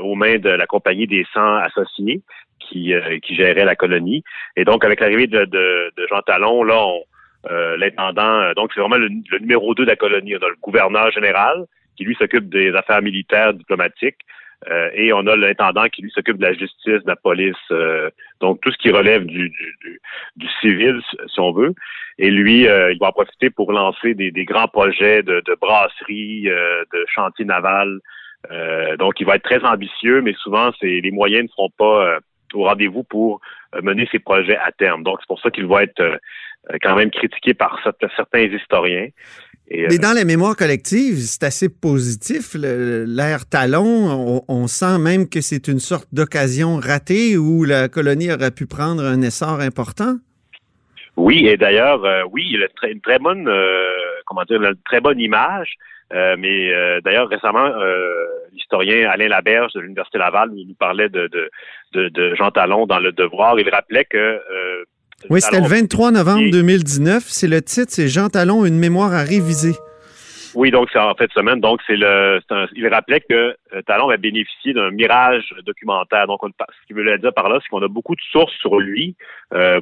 aux 0.02 0.14
mains 0.14 0.38
de 0.38 0.50
la 0.50 0.66
compagnie 0.66 1.06
des 1.06 1.24
100 1.32 1.56
associés 1.56 2.22
qui, 2.58 2.94
euh, 2.94 3.18
qui 3.20 3.34
gérait 3.34 3.64
la 3.64 3.76
colonie. 3.76 4.22
Et 4.56 4.64
donc, 4.64 4.84
avec 4.84 5.00
l'arrivée 5.00 5.26
de, 5.26 5.44
de, 5.44 5.92
de, 5.96 6.06
Jean 6.08 6.22
Talon, 6.22 6.62
là, 6.64 6.84
on, 6.84 7.02
euh, 7.50 7.76
l'intendant, 7.76 8.52
donc 8.54 8.72
c'est 8.74 8.80
vraiment 8.80 8.96
le, 8.96 9.08
numéro 9.40 9.74
2 9.74 9.84
de 9.84 9.90
la 9.90 9.96
colonie. 9.96 10.34
On 10.36 10.44
a 10.44 10.48
le 10.48 10.56
gouverneur 10.60 11.10
général 11.12 11.64
qui, 11.96 12.04
lui, 12.04 12.14
s'occupe 12.16 12.48
des 12.48 12.74
affaires 12.74 13.02
militaires, 13.02 13.54
diplomatiques. 13.54 14.18
et 14.94 15.12
on 15.12 15.24
a 15.28 15.36
l'intendant 15.36 15.88
qui 15.88 16.02
lui 16.02 16.10
s'occupe 16.10 16.38
de 16.38 16.46
la 16.46 16.52
justice, 16.52 17.02
de 17.04 17.06
la 17.06 17.16
police, 17.16 17.72
donc 18.40 18.60
tout 18.60 18.72
ce 18.72 18.78
qui 18.78 18.90
relève 18.90 19.24
du, 19.24 19.50
du, 19.50 20.00
du, 20.36 20.48
civil, 20.60 21.00
si 21.26 21.40
on 21.40 21.52
veut. 21.52 21.74
Et 22.18 22.30
lui, 22.30 22.62
il 22.62 22.98
va 23.00 23.08
en 23.08 23.12
profiter 23.12 23.50
pour 23.50 23.72
lancer 23.72 24.14
des, 24.14 24.32
des 24.32 24.44
grands 24.44 24.66
projets 24.66 25.22
de, 25.22 25.42
de 25.46 25.54
brasserie, 25.60 26.42
de 26.44 27.04
chantier 27.14 27.44
naval, 27.44 28.00
euh, 28.51 28.96
donc, 28.96 29.20
il 29.20 29.27
va 29.27 29.37
être 29.37 29.42
très 29.42 29.62
ambitieux, 29.64 30.22
mais 30.22 30.35
souvent, 30.35 30.70
les 30.83 31.11
moyens 31.11 31.44
ne 31.44 31.48
seront 31.48 31.70
pas 31.77 32.07
euh, 32.07 32.20
au 32.55 32.64
rendez-vous 32.64 33.03
pour 33.05 33.40
euh, 33.74 33.83
mener 33.83 34.09
ses 34.11 34.18
projets 34.18 34.57
à 34.57 34.72
terme. 34.72 35.03
Donc, 35.03 35.18
c'est 35.20 35.27
pour 35.27 35.40
ça 35.40 35.51
qu'il 35.51 35.66
va 35.66 35.83
être 35.83 36.18
quand 36.83 36.96
même 36.96 37.11
critiqué 37.11 37.55
par 37.55 37.81
certains 38.16 38.40
historiens. 38.40 39.09
mais 39.70 39.98
dans 39.98 40.12
la 40.12 40.24
mémoire 40.24 40.55
collective, 40.55 41.16
c'est 41.18 41.44
assez 41.44 41.68
positif. 41.68 42.55
L'ère 42.55 43.46
Talon, 43.48 44.44
on, 44.46 44.66
sent 44.66 44.98
même 44.98 45.29
que 45.29 45.40
c'est 45.40 45.68
une 45.68 45.79
sorte 45.79 46.09
d'occasion 46.12 46.77
ratée 46.77 47.38
où 47.38 47.64
la 47.64 47.88
colonie 47.88 48.31
aurait 48.31 48.51
pu 48.51 48.66
prendre 48.66 49.03
un 49.03 49.22
essor 49.22 49.61
important. 49.61 50.16
Oui, 51.18 51.46
et 51.48 51.57
d'ailleurs, 51.57 52.00
oui, 52.33 52.48
il 52.50 52.62
a 52.62 52.88
une 52.88 53.00
très 53.00 53.18
bonne, 53.18 53.50
comment 54.26 54.44
dire, 54.44 54.62
une 54.62 54.74
très 54.85 55.00
bonne 55.00 55.20
image. 55.20 55.76
Euh, 56.14 56.37
mais 56.38 56.72
euh, 56.72 57.00
d'ailleurs, 57.04 57.28
récemment, 57.28 57.66
euh, 57.66 58.24
l'historien 58.52 59.09
Alain 59.11 59.28
Laberge 59.28 59.72
de 59.74 59.81
l'Université 59.81 60.18
Laval 60.18 60.50
nous, 60.50 60.74
parlait 60.78 61.11
de, 61.11 61.28
de, 61.92 62.09
de, 62.09 62.35
Jean 62.35 62.50
Talon 62.50 62.87
dans 62.87 62.98
Le 62.98 63.12
Devoir. 63.12 63.59
Il 63.61 63.68
rappelait 63.68 64.07
que... 64.07 64.40
oui, 65.28 65.40
c'était 65.40 65.61
le 65.61 65.68
23 65.68 66.12
novembre 66.12 66.50
2019. 66.50 67.24
C'est 67.26 67.48
le 67.48 67.61
titre, 67.61 67.92
c'est 67.92 68.09
Jean 68.09 68.28
Talon, 68.28 68.64
une 68.64 68.78
mémoire 68.78 69.12
à 69.12 69.22
réviser. 69.22 69.74
Oui, 70.54 70.70
donc 70.70 70.88
c'est 70.92 70.98
en 70.98 71.14
fait 71.14 71.30
semaine. 71.32 71.61
Donc 71.61 71.80
c'est 71.87 71.96
le, 71.96 72.40
il 72.74 72.87
rappelait 72.88 73.20
que 73.20 73.56
Talon 73.87 74.08
va 74.08 74.16
bénéficier 74.16 74.72
d'un 74.72 74.90
mirage 74.90 75.54
documentaire. 75.64 76.26
Donc 76.26 76.40
ce 76.42 76.87
qu'il 76.87 76.96
voulait 76.96 77.18
dire 77.18 77.32
par 77.32 77.48
là, 77.48 77.58
c'est 77.62 77.68
qu'on 77.68 77.82
a 77.82 77.88
beaucoup 77.88 78.14
de 78.14 78.20
sources 78.32 78.54
sur 78.61 78.78
lui, 78.78 79.16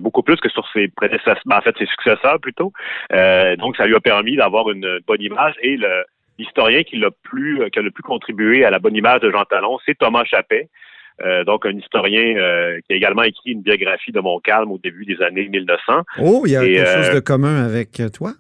beaucoup 0.00 0.22
plus 0.22 0.37
que 0.37 0.48
sur 0.48 0.66
ses 0.72 0.88
prédécesseurs, 0.88 1.40
ben, 1.46 1.59
en 1.59 1.61
fait 1.61 1.76
ses 1.79 1.87
successeurs 1.87 2.40
plutôt. 2.40 2.72
donc 3.11 3.76
ça 3.76 3.87
lui 3.87 3.94
a 3.94 4.00
permis 4.00 4.37
d'avoir 4.37 4.70
une 4.70 5.00
bonne 5.07 5.22
image 5.22 5.55
et 5.61 5.76
le, 5.76 6.05
l'historien 6.38 6.83
qui 6.83 6.96
l'a 6.96 7.11
plus, 7.22 7.62
euh, 7.62 7.68
qui 7.68 7.79
a 7.79 7.83
le 7.83 7.90
plus 7.90 8.02
contribué 8.02 8.64
à 8.64 8.70
la 8.70 8.79
bonne 8.79 8.96
image 8.96 9.20
de 9.20 9.31
Jean 9.31 9.44
Talon, 9.44 9.79
c'est 9.85 9.96
Thomas 9.96 10.24
Chappet. 10.24 10.68
Euh, 11.24 11.44
donc 11.44 11.64
un 11.64 11.72
historien 11.72 12.37
euh, 12.37 12.79
qui 12.87 12.92
a 12.92 12.96
également 12.96 13.22
écrit 13.22 13.52
une 13.52 13.62
biographie 13.62 14.12
de 14.12 14.20
Montcalm 14.20 14.70
au 14.70 14.76
début 14.76 15.07
des 15.07 15.22
années 15.22 15.48
1900. 15.48 16.02
Oh, 16.18 16.42
il 16.44 16.52
y 16.52 16.57
a 16.57 16.61
quelque 16.61 17.05
chose 17.05 17.14
de 17.14 17.20
commun 17.20 17.64
avec 17.64 18.02
toi? 18.12 18.33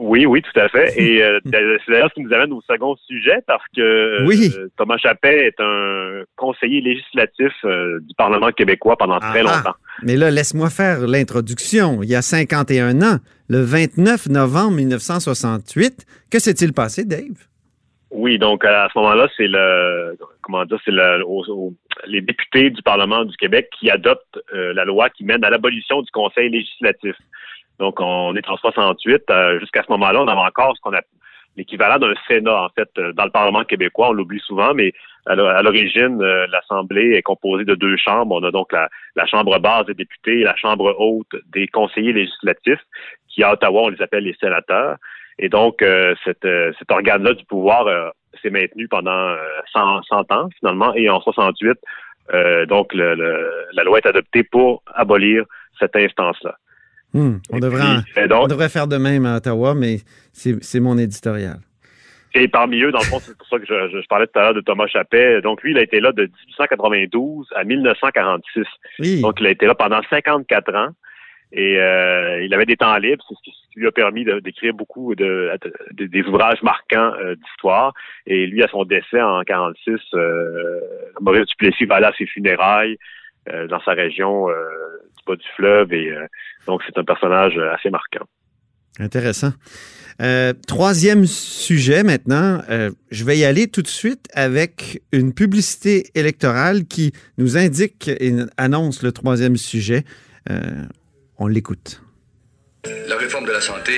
Oui, 0.00 0.26
oui, 0.26 0.42
tout 0.42 0.60
à 0.60 0.68
fait. 0.68 0.94
Et 0.96 1.22
c'est 1.44 1.50
d'ailleurs 1.90 2.08
ce 2.10 2.14
qui 2.14 2.22
nous 2.22 2.32
amène 2.32 2.52
au 2.52 2.62
second 2.62 2.96
sujet 3.06 3.38
parce 3.46 3.64
que 3.74 4.68
Thomas 4.76 4.96
Chappet 4.96 5.46
est 5.48 5.60
un 5.60 6.22
conseiller 6.36 6.80
législatif 6.80 7.52
du 7.64 8.14
Parlement 8.16 8.52
québécois 8.52 8.96
pendant 8.96 9.18
très 9.18 9.40
ah, 9.40 9.48
ah. 9.48 9.56
longtemps. 9.56 9.76
Mais 10.02 10.16
là, 10.16 10.30
laisse-moi 10.30 10.70
faire 10.70 11.06
l'introduction. 11.06 12.02
Il 12.02 12.08
y 12.08 12.14
a 12.14 12.22
51 12.22 13.02
ans, 13.02 13.18
le 13.48 13.60
29 13.60 14.28
novembre 14.28 14.76
1968, 14.76 16.06
que 16.30 16.38
s'est-il 16.38 16.72
passé, 16.72 17.04
Dave? 17.04 17.48
Oui, 18.10 18.38
donc 18.38 18.64
à 18.64 18.88
ce 18.92 18.98
moment-là, 18.98 19.28
c'est 19.36 19.48
le 19.48 20.16
comment 20.42 20.64
dire, 20.64 20.78
c'est 20.84 20.90
le, 20.90 21.22
les 22.06 22.22
députés 22.22 22.70
du 22.70 22.82
Parlement 22.82 23.24
du 23.24 23.36
Québec 23.36 23.68
qui 23.78 23.90
adoptent 23.90 24.38
euh, 24.54 24.72
la 24.72 24.84
loi 24.84 25.10
qui 25.10 25.24
mène 25.24 25.44
à 25.44 25.50
l'abolition 25.50 26.00
du 26.00 26.10
Conseil 26.10 26.48
législatif. 26.48 27.16
Donc 27.78 28.00
on 28.00 28.34
est 28.36 28.48
en 28.48 28.56
68. 28.56 29.22
Euh, 29.30 29.60
jusqu'à 29.60 29.82
ce 29.82 29.92
moment-là, 29.92 30.22
on 30.22 30.28
avait 30.28 30.40
encore 30.40 30.76
ce 30.76 30.80
qu'on 30.80 30.94
a 30.94 31.00
l'équivalent 31.58 31.98
d'un 31.98 32.14
Sénat, 32.26 32.62
en 32.62 32.68
fait, 32.70 32.88
euh, 32.98 33.12
dans 33.12 33.24
le 33.24 33.30
Parlement 33.30 33.64
québécois. 33.64 34.08
On 34.10 34.12
l'oublie 34.12 34.40
souvent, 34.40 34.72
mais 34.72 34.92
à 35.26 35.34
l'origine, 35.34 36.22
euh, 36.22 36.46
l'Assemblée 36.46 37.14
est 37.16 37.22
composée 37.22 37.64
de 37.64 37.74
deux 37.74 37.96
chambres. 37.98 38.36
On 38.40 38.44
a 38.44 38.50
donc 38.50 38.72
la, 38.72 39.26
Chambre 39.26 39.58
basse 39.58 39.86
des 39.86 39.94
députés 39.94 40.40
et 40.40 40.44
la 40.44 40.56
Chambre 40.56 40.94
haute 40.98 41.34
des 41.52 41.66
conseillers 41.66 42.14
législatifs, 42.14 42.80
qui 43.28 43.42
à 43.42 43.52
Ottawa, 43.52 43.82
on 43.82 43.88
les 43.88 44.00
appelle 44.00 44.24
les 44.24 44.36
sénateurs. 44.40 44.96
Et 45.38 45.48
donc, 45.48 45.82
euh, 45.82 46.14
cet 46.24 46.90
organe-là 46.90 47.34
du 47.34 47.44
pouvoir 47.44 48.12
s'est 48.40 48.50
maintenu 48.50 48.88
pendant 48.88 49.36
100, 49.72 50.02
100, 50.04 50.32
ans, 50.32 50.48
finalement, 50.58 50.94
et 50.94 51.10
en 51.10 51.20
68, 51.20 51.78
donc 52.68 52.94
la 52.94 53.84
loi 53.84 53.98
est 53.98 54.06
adoptée 54.06 54.42
pour 54.44 54.82
abolir 54.94 55.44
cette 55.78 55.94
instance-là. 55.94 56.56
Hmm. 57.14 57.36
on, 57.50 57.58
devrait 57.58 57.82
on 58.32 58.46
devrait 58.46 58.68
faire 58.68 58.86
de 58.86 58.96
même 58.96 59.24
à 59.24 59.36
Ottawa, 59.36 59.74
mais 59.74 59.98
c'est 60.32 60.80
mon 60.80 60.98
éditorial. 60.98 61.58
Et 62.34 62.46
parmi 62.46 62.80
eux, 62.82 62.92
dans 62.92 62.98
le 62.98 63.04
fond, 63.04 63.18
c'est 63.20 63.36
pour 63.36 63.46
ça 63.48 63.58
que 63.58 63.64
je, 63.66 64.06
parlais 64.06 64.26
tout 64.26 64.38
à 64.38 64.42
l'heure 64.42 64.54
de 64.54 64.60
Thomas 64.60 64.86
Chappet. 64.86 65.40
Donc, 65.40 65.62
lui, 65.62 65.72
il 65.72 65.78
a 65.78 65.82
été 65.82 65.98
là 65.98 66.12
de 66.12 66.24
1892 66.24 67.46
à 67.56 67.64
1946. 67.64 69.22
Donc, 69.22 69.40
il 69.40 69.46
a 69.46 69.50
été 69.50 69.66
là 69.66 69.74
pendant 69.74 70.00
54 70.10 70.74
ans. 70.74 70.90
Et 71.50 71.80
euh, 71.80 72.44
il 72.44 72.52
avait 72.52 72.66
des 72.66 72.76
temps 72.76 72.94
libres, 72.98 73.24
c'est 73.26 73.50
ce 73.50 73.72
qui 73.72 73.80
lui 73.80 73.86
a 73.86 73.92
permis 73.92 74.24
d'écrire 74.42 74.74
beaucoup 74.74 75.14
de, 75.14 75.50
des 75.92 76.22
ouvrages 76.24 76.62
marquants 76.62 77.14
euh, 77.22 77.36
d'histoire. 77.36 77.94
Et 78.26 78.46
lui, 78.46 78.62
à 78.62 78.68
son 78.68 78.84
décès 78.84 79.22
en 79.22 79.42
46, 79.44 79.98
euh, 80.12 80.80
Maurice 81.22 81.46
Duplessis 81.46 81.86
va 81.86 81.96
aller 81.96 82.06
à 82.06 82.12
ses 82.18 82.26
funérailles 82.26 82.98
euh, 83.48 83.66
dans 83.66 83.80
sa 83.80 83.92
région 83.92 84.48
bas 85.28 85.36
du 85.36 85.46
fleuve. 85.56 85.92
Et 85.92 86.12
donc, 86.66 86.82
c'est 86.86 86.98
un 86.98 87.04
personnage 87.04 87.58
assez 87.74 87.90
marquant. 87.90 88.26
Intéressant. 88.98 89.52
Euh, 90.20 90.52
troisième 90.66 91.26
sujet 91.26 92.02
maintenant, 92.02 92.60
euh, 92.70 92.90
je 93.12 93.24
vais 93.24 93.38
y 93.38 93.44
aller 93.44 93.68
tout 93.68 93.82
de 93.82 93.88
suite 93.88 94.26
avec 94.34 95.00
une 95.12 95.32
publicité 95.32 96.10
électorale 96.16 96.86
qui 96.86 97.12
nous 97.36 97.56
indique 97.56 98.08
et 98.08 98.34
annonce 98.56 99.02
le 99.04 99.12
troisième 99.12 99.56
sujet. 99.56 100.02
Euh, 100.50 100.84
on 101.38 101.46
l'écoute. 101.46 102.02
La 103.06 103.16
réforme 103.16 103.46
de 103.46 103.52
la 103.52 103.60
santé, 103.60 103.92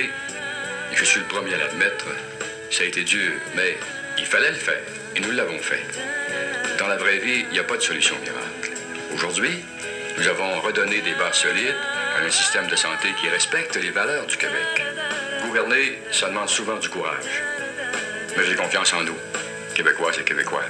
je 0.93 1.03
suis 1.03 1.21
le 1.21 1.25
premier 1.25 1.55
à 1.55 1.57
l'admettre, 1.57 2.05
ça 2.69 2.83
a 2.83 2.87
été 2.87 3.03
dur, 3.03 3.31
mais 3.55 3.75
il 4.19 4.25
fallait 4.25 4.49
le 4.49 4.55
faire 4.55 4.83
et 5.15 5.21
nous 5.21 5.31
l'avons 5.31 5.57
fait. 5.57 5.81
Dans 6.77 6.87
la 6.87 6.97
vraie 6.97 7.17
vie, 7.17 7.45
il 7.49 7.53
n'y 7.53 7.59
a 7.59 7.63
pas 7.63 7.77
de 7.77 7.81
solution 7.81 8.15
miracle. 8.21 8.73
Aujourd'hui, 9.15 9.49
nous 10.17 10.27
avons 10.27 10.59
redonné 10.61 11.01
des 11.01 11.13
bases 11.13 11.37
solides 11.37 11.75
à 12.17 12.25
un 12.25 12.29
système 12.29 12.67
de 12.67 12.75
santé 12.75 13.09
qui 13.19 13.29
respecte 13.29 13.75
les 13.75 13.91
valeurs 13.91 14.25
du 14.25 14.37
Québec. 14.37 14.83
Gouverner, 15.45 15.99
ça 16.11 16.27
demande 16.27 16.49
souvent 16.49 16.77
du 16.77 16.89
courage. 16.89 17.43
Mais 18.37 18.45
j'ai 18.45 18.55
confiance 18.55 18.93
en 18.93 19.03
nous, 19.03 19.17
Québécois 19.73 20.11
et 20.19 20.23
Québécois. 20.23 20.65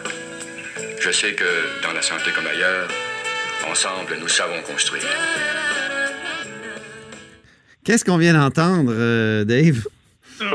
Je 1.00 1.12
sais 1.12 1.34
que 1.34 1.82
dans 1.84 1.94
la 1.94 2.02
santé 2.02 2.32
comme 2.36 2.48
ailleurs, 2.48 2.88
ensemble, 3.70 4.18
nous 4.20 4.28
savons 4.28 4.62
construire. 4.62 5.04
Qu'est-ce 7.84 8.06
qu'on 8.06 8.18
vient 8.18 8.34
d'entendre, 8.34 8.94
euh, 8.94 9.44
Dave? 9.44 9.88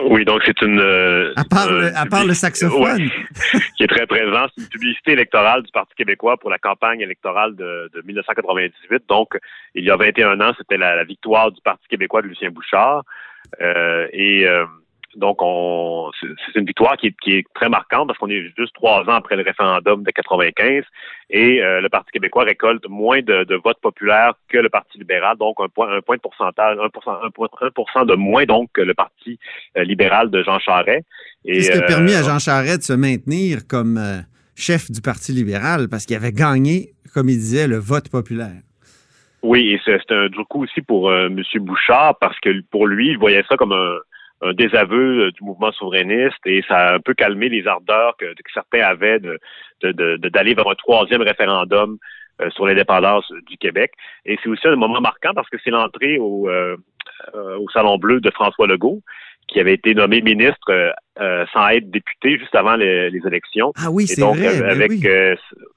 Oui, 0.09 0.25
donc 0.25 0.43
c'est 0.45 0.61
une. 0.63 0.79
Euh, 0.79 1.33
à 1.37 1.45
part, 1.45 1.71
le, 1.71 1.97
à 1.97 2.07
part 2.07 2.25
le 2.25 2.35
saxophone. 2.35 3.09
qui 3.77 3.83
est 3.83 3.89
très 3.89 4.07
présent. 4.07 4.47
C'est 4.55 4.63
une 4.63 4.69
publicité 4.69 5.13
électorale 5.13 5.63
du 5.63 5.73
Parti 5.73 5.95
québécois 5.97 6.37
pour 6.37 6.51
la 6.51 6.59
campagne 6.59 7.01
électorale 7.01 7.57
de, 7.57 7.91
de 7.93 8.03
1998. 8.03 9.05
Donc, 9.09 9.37
il 9.75 9.85
y 9.85 9.91
a 9.91 9.97
21 9.97 10.41
ans, 10.41 10.53
c'était 10.57 10.77
la, 10.77 11.03
victoire 11.05 11.51
du 11.51 11.61
Parti 11.61 11.87
québécois 11.89 12.23
de 12.23 12.29
Lucien 12.29 12.51
Bouchard. 12.51 13.03
Euh, 13.61 14.07
et 14.13 14.47
euh, 14.47 14.65
donc, 15.17 15.39
on, 15.41 16.11
c'est 16.21 16.59
une 16.59 16.67
victoire 16.67 16.97
qui 16.97 17.09
est, 17.09 17.17
qui 17.23 17.33
est 17.33 17.45
très 17.55 17.69
marquante 17.69 18.07
parce 18.07 18.19
qu'on 18.19 18.29
est 18.29 18.53
juste 18.57 18.75
trois 18.75 19.01
ans 19.03 19.15
après 19.15 19.37
le 19.37 19.43
référendum 19.43 20.03
de 20.03 20.11
95 20.11 20.85
et 21.31 21.63
euh, 21.63 21.81
le 21.81 21.89
Parti 21.89 22.13
québécois 22.13 22.45
récolte 22.45 22.89
moins 22.89 23.21
de, 23.21 23.45
de, 23.45 23.55
votes 23.57 23.81
populaires 23.81 24.35
que 24.49 24.59
le 24.59 24.69
Parti 24.69 24.99
libéral, 24.99 25.37
donc 25.39 25.57
un 25.59 25.69
point, 25.69 25.91
un 25.91 26.01
point 26.01 26.17
de 26.17 26.21
pourcentage, 26.21 26.77
1%, 26.77 27.91
1 27.97 28.05
de 28.05 28.15
moins 28.15 28.45
donc 28.45 28.71
que 28.73 28.83
le 28.83 28.95
Parti 28.95 29.39
libéral 29.77 30.31
de 30.31 30.43
Jean 30.43 30.59
Charest. 30.59 31.07
Et, 31.45 31.63
ce 31.63 31.73
qui 31.73 31.79
a 31.79 31.83
permis 31.83 32.15
à 32.15 32.23
Jean 32.23 32.39
Charest 32.39 32.79
de 32.79 32.85
se 32.85 32.93
maintenir 32.93 33.67
comme 33.69 33.99
chef 34.57 34.91
du 34.91 35.01
Parti 35.01 35.33
libéral? 35.33 35.89
Parce 35.89 36.07
qu'il 36.07 36.17
avait 36.17 36.33
gagné, 36.33 36.95
comme 37.15 37.29
il 37.29 37.37
disait, 37.37 37.69
le 37.69 37.77
vote 37.77 38.09
populaire. 38.09 38.63
Oui, 39.43 39.71
et 39.71 39.81
c'est 39.85 40.13
un 40.13 40.29
du 40.29 40.45
coup 40.49 40.65
aussi 40.65 40.81
pour 40.81 41.09
euh, 41.09 41.27
M. 41.27 41.43
Bouchard, 41.61 42.19
parce 42.19 42.39
que 42.41 42.51
pour 42.71 42.87
lui, 42.87 43.11
il 43.11 43.19
voyait 43.19 43.45
ça 43.49 43.57
comme 43.57 43.73
un, 43.73 43.99
désaveu 44.53 45.27
euh, 45.27 45.31
du 45.33 45.43
mouvement 45.43 45.73
souverainiste 45.73 46.39
et 46.45 46.63
ça 46.69 46.77
a 46.77 46.95
un 46.95 47.01
peu 47.01 47.15
calmé 47.15 47.49
les 47.49 47.67
ardeurs 47.67 48.17
que, 48.19 48.27
certains 48.53 48.83
avaient 48.83 49.19
de 49.21 49.39
d'aller 49.83 50.55
vers 50.55 50.69
un 50.69 50.75
troisième 50.75 51.23
référendum 51.23 51.99
euh, 52.41 52.51
sur 52.51 52.67
l'indépendance 52.67 53.31
du 53.49 53.57
Québec. 53.59 53.93
Et 54.25 54.39
c'est 54.43 54.49
aussi 54.49 54.67
un 54.67 54.77
moment 54.77 55.01
marquant 55.01 55.33
parce 55.35 55.49
que 55.49 55.57
c'est 55.63 55.71
l'entrée 55.71 56.19
au, 56.19 56.49
au 57.35 57.69
Salon 57.73 57.99
Bleu 57.99 58.21
de 58.21 58.31
François 58.31 58.67
Legault, 58.67 59.03
qui 59.49 59.61
avait 59.61 59.75
été 59.75 59.95
nommé 59.95 60.23
ministre 60.23 60.71
euh, 60.71 60.91
euh, 61.21 61.47
sans 61.53 61.69
être 61.69 61.91
député 61.91 62.39
juste 62.39 62.55
avant 62.55 62.77
les, 62.77 63.11
les 63.11 63.21
élections. 63.27 63.73
Ah 63.77 63.91
oui, 63.91 64.07
c'est 64.07 64.21
vrai. 64.21 64.47
euh, 64.49 64.61
ben 64.61 64.71
avec, 64.71 64.91
oui. 64.91 65.03
euh, 65.07 65.37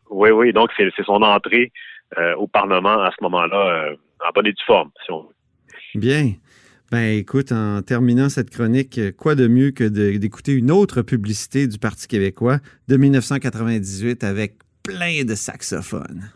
oui, 0.10 0.32
oui, 0.32 0.54
donc 0.54 0.70
c'est 0.76 0.90
son 1.06 1.22
entrée 1.22 1.72
euh, 2.18 2.36
au 2.36 2.48
Parlement 2.48 3.02
à 3.02 3.12
ce 3.12 3.24
moment-là 3.24 3.90
euh, 3.90 3.96
en 4.28 4.32
bonne 4.34 4.48
et 4.48 4.54
due 4.54 4.64
forme, 4.66 4.90
si 5.06 5.12
on 5.12 5.22
veut. 5.22 5.36
Bien. 5.96 6.32
Ben 6.92 7.18
écoute, 7.18 7.52
en 7.52 7.84
terminant 7.84 8.30
cette 8.30 8.50
chronique, 8.50 9.00
quoi 9.16 9.36
de 9.36 9.48
mieux 9.48 9.70
que 9.70 9.84
d'écouter 9.84 10.54
une 10.54 10.72
autre 10.72 11.04
publicité 11.04 11.68
du 11.68 11.78
Parti 11.78 12.08
québécois 12.08 12.60
de 12.88 12.98
1998 12.98 14.24
avec 14.24 14.56
plein 14.82 15.24
de 15.24 15.36
saxophones. 15.36 16.32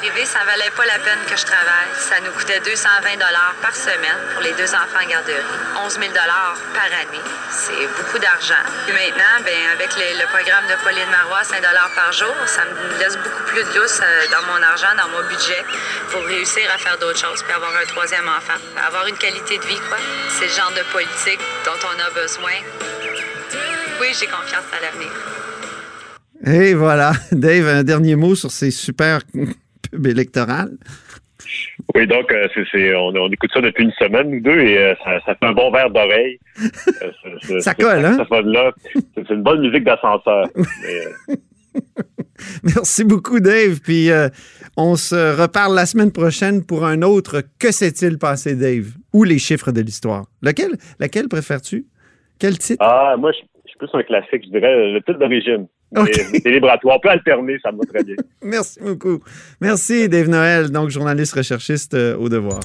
Arriver, 0.00 0.24
ça 0.24 0.40
valait 0.48 0.72
pas 0.72 0.86
la 0.88 0.96
peine 1.04 1.20
que 1.28 1.36
je 1.36 1.44
travaille. 1.44 1.92
Ça 1.92 2.16
nous 2.24 2.32
coûtait 2.32 2.60
220 2.64 3.20
dollars 3.20 3.54
par 3.60 3.76
semaine 3.76 4.16
pour 4.32 4.40
les 4.40 4.52
deux 4.56 4.72
enfants 4.72 4.96
en 4.96 5.06
garderie, 5.06 5.44
11 5.76 5.92
000 5.92 6.08
dollars 6.08 6.56
par 6.72 6.88
année. 6.88 7.20
C'est 7.52 7.84
beaucoup 8.00 8.16
d'argent. 8.16 8.64
Puis 8.88 8.96
maintenant, 8.96 9.44
ben 9.44 9.60
avec 9.76 9.92
le, 10.00 10.16
le 10.16 10.26
programme 10.32 10.64
de 10.72 10.76
Pauline 10.80 11.10
Marois, 11.12 11.44
5 11.44 11.60
dollars 11.60 11.92
par 11.92 12.12
jour, 12.16 12.32
ça 12.48 12.64
me 12.64 12.96
laisse 12.96 13.16
beaucoup 13.20 13.44
plus 13.52 13.60
de 13.60 13.72
lousse 13.76 14.00
euh, 14.00 14.24
dans 14.32 14.44
mon 14.48 14.60
argent, 14.64 14.92
dans 14.96 15.12
mon 15.12 15.22
budget, 15.28 15.60
pour 16.08 16.24
réussir 16.24 16.64
à 16.72 16.78
faire 16.80 16.96
d'autres 16.96 17.20
choses, 17.20 17.44
puis 17.44 17.52
avoir 17.52 17.76
un 17.76 17.84
troisième 17.84 18.24
enfant, 18.24 18.56
avoir 18.80 19.04
une 19.06 19.20
qualité 19.20 19.58
de 19.58 19.66
vie, 19.68 19.80
quoi. 19.88 20.00
C'est 20.32 20.48
le 20.48 20.54
genre 20.56 20.72
de 20.72 20.84
politique 20.96 21.44
dont 21.68 21.76
on 21.84 21.96
a 22.00 22.08
besoin. 22.16 22.56
Oui, 24.00 24.16
j'ai 24.16 24.26
confiance 24.32 24.64
à 24.72 24.80
l'avenir. 24.80 25.12
Et 26.46 26.72
voilà, 26.72 27.12
Dave, 27.32 27.68
un 27.68 27.84
dernier 27.84 28.16
mot 28.16 28.34
sur 28.34 28.50
ces 28.50 28.70
super 28.70 29.20
électorales. 30.04 30.76
Oui, 31.94 32.06
donc 32.06 32.30
euh, 32.32 32.46
c'est 32.70 32.94
on, 32.94 33.08
on 33.16 33.28
écoute 33.30 33.50
ça 33.54 33.60
depuis 33.62 33.84
une 33.84 33.92
semaine 33.92 34.34
ou 34.34 34.40
deux 34.40 34.60
et 34.60 34.78
euh, 34.78 34.94
ça, 35.02 35.18
ça 35.24 35.34
fait 35.34 35.46
un 35.46 35.52
bon 35.52 35.70
verre 35.72 35.90
d'oreille. 35.90 36.38
Euh, 36.60 37.60
Ça 37.60 37.74
colle, 37.78 38.04
hein? 38.04 38.16
saxophone-là, 38.18 38.72
C'est 38.92 39.26
c'est 39.26 39.34
une 39.34 39.42
bonne 39.42 39.60
musique 39.60 39.84
d'ascenseur. 39.84 40.46
Euh, 40.58 41.36
Merci 42.64 43.04
beaucoup, 43.04 43.38
Dave. 43.38 43.80
Puis 43.80 44.08
on 44.76 44.96
se 44.96 45.40
reparle 45.40 45.74
la 45.76 45.86
semaine 45.86 46.10
prochaine 46.10 46.64
pour 46.64 46.84
un 46.84 47.02
autre 47.02 47.42
Que 47.60 47.70
s'est-il 47.70 48.18
passé, 48.18 48.56
Dave? 48.56 48.86
Ou 49.12 49.22
les 49.22 49.38
chiffres 49.38 49.70
de 49.70 49.80
l'histoire. 49.80 50.24
Lequel, 50.42 50.72
laquelle 50.98 51.28
préfères-tu? 51.28 51.86
Quel 52.40 52.58
titre? 52.58 52.82
ah, 52.84 53.14
moi, 53.18 53.30
je 53.32 53.36
je 53.36 53.40
suis 53.42 53.49
plus 53.80 53.98
un 53.98 54.02
classique, 54.02 54.44
je 54.44 54.50
dirais 54.50 54.92
le 54.92 55.00
titre 55.00 55.18
d'origine. 55.18 55.66
Ok. 55.96 56.10
Mais 56.32 56.40
C'est 56.40 56.50
libre 56.50 56.70
à 56.70 56.78
toi. 56.78 56.96
On 56.96 57.00
peut 57.00 57.08
alterner, 57.08 57.58
ça 57.62 57.72
me 57.72 57.78
va 57.78 57.84
très 57.84 58.04
bien. 58.04 58.14
Merci 58.42 58.80
beaucoup. 58.80 59.20
Merci, 59.60 60.08
Dave 60.08 60.28
Noël, 60.28 60.70
donc 60.70 60.90
journaliste 60.90 61.34
recherchiste 61.34 61.94
euh, 61.94 62.16
au 62.16 62.28
devoir. 62.28 62.60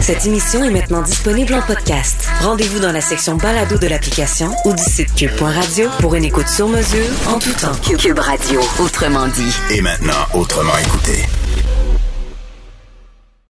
Cette 0.00 0.26
émission 0.26 0.62
est 0.62 0.70
maintenant 0.70 1.00
disponible 1.00 1.54
en 1.54 1.62
podcast. 1.62 2.28
Rendez-vous 2.42 2.78
dans 2.78 2.92
la 2.92 3.00
section 3.00 3.36
balado 3.36 3.78
de 3.78 3.86
l'application 3.86 4.48
ou 4.66 4.72
du 4.72 4.82
site 4.82 5.14
cube.radio 5.14 5.88
pour 6.00 6.14
une 6.14 6.24
écoute 6.24 6.48
sur 6.48 6.68
mesure 6.68 7.08
en 7.26 7.38
tout 7.38 7.54
temps. 7.58 7.74
Cube 7.96 8.18
Radio, 8.18 8.60
autrement 8.80 9.26
dit. 9.28 9.56
Et 9.74 9.80
maintenant, 9.80 10.26
autrement 10.34 10.76
écouté. 10.76 11.43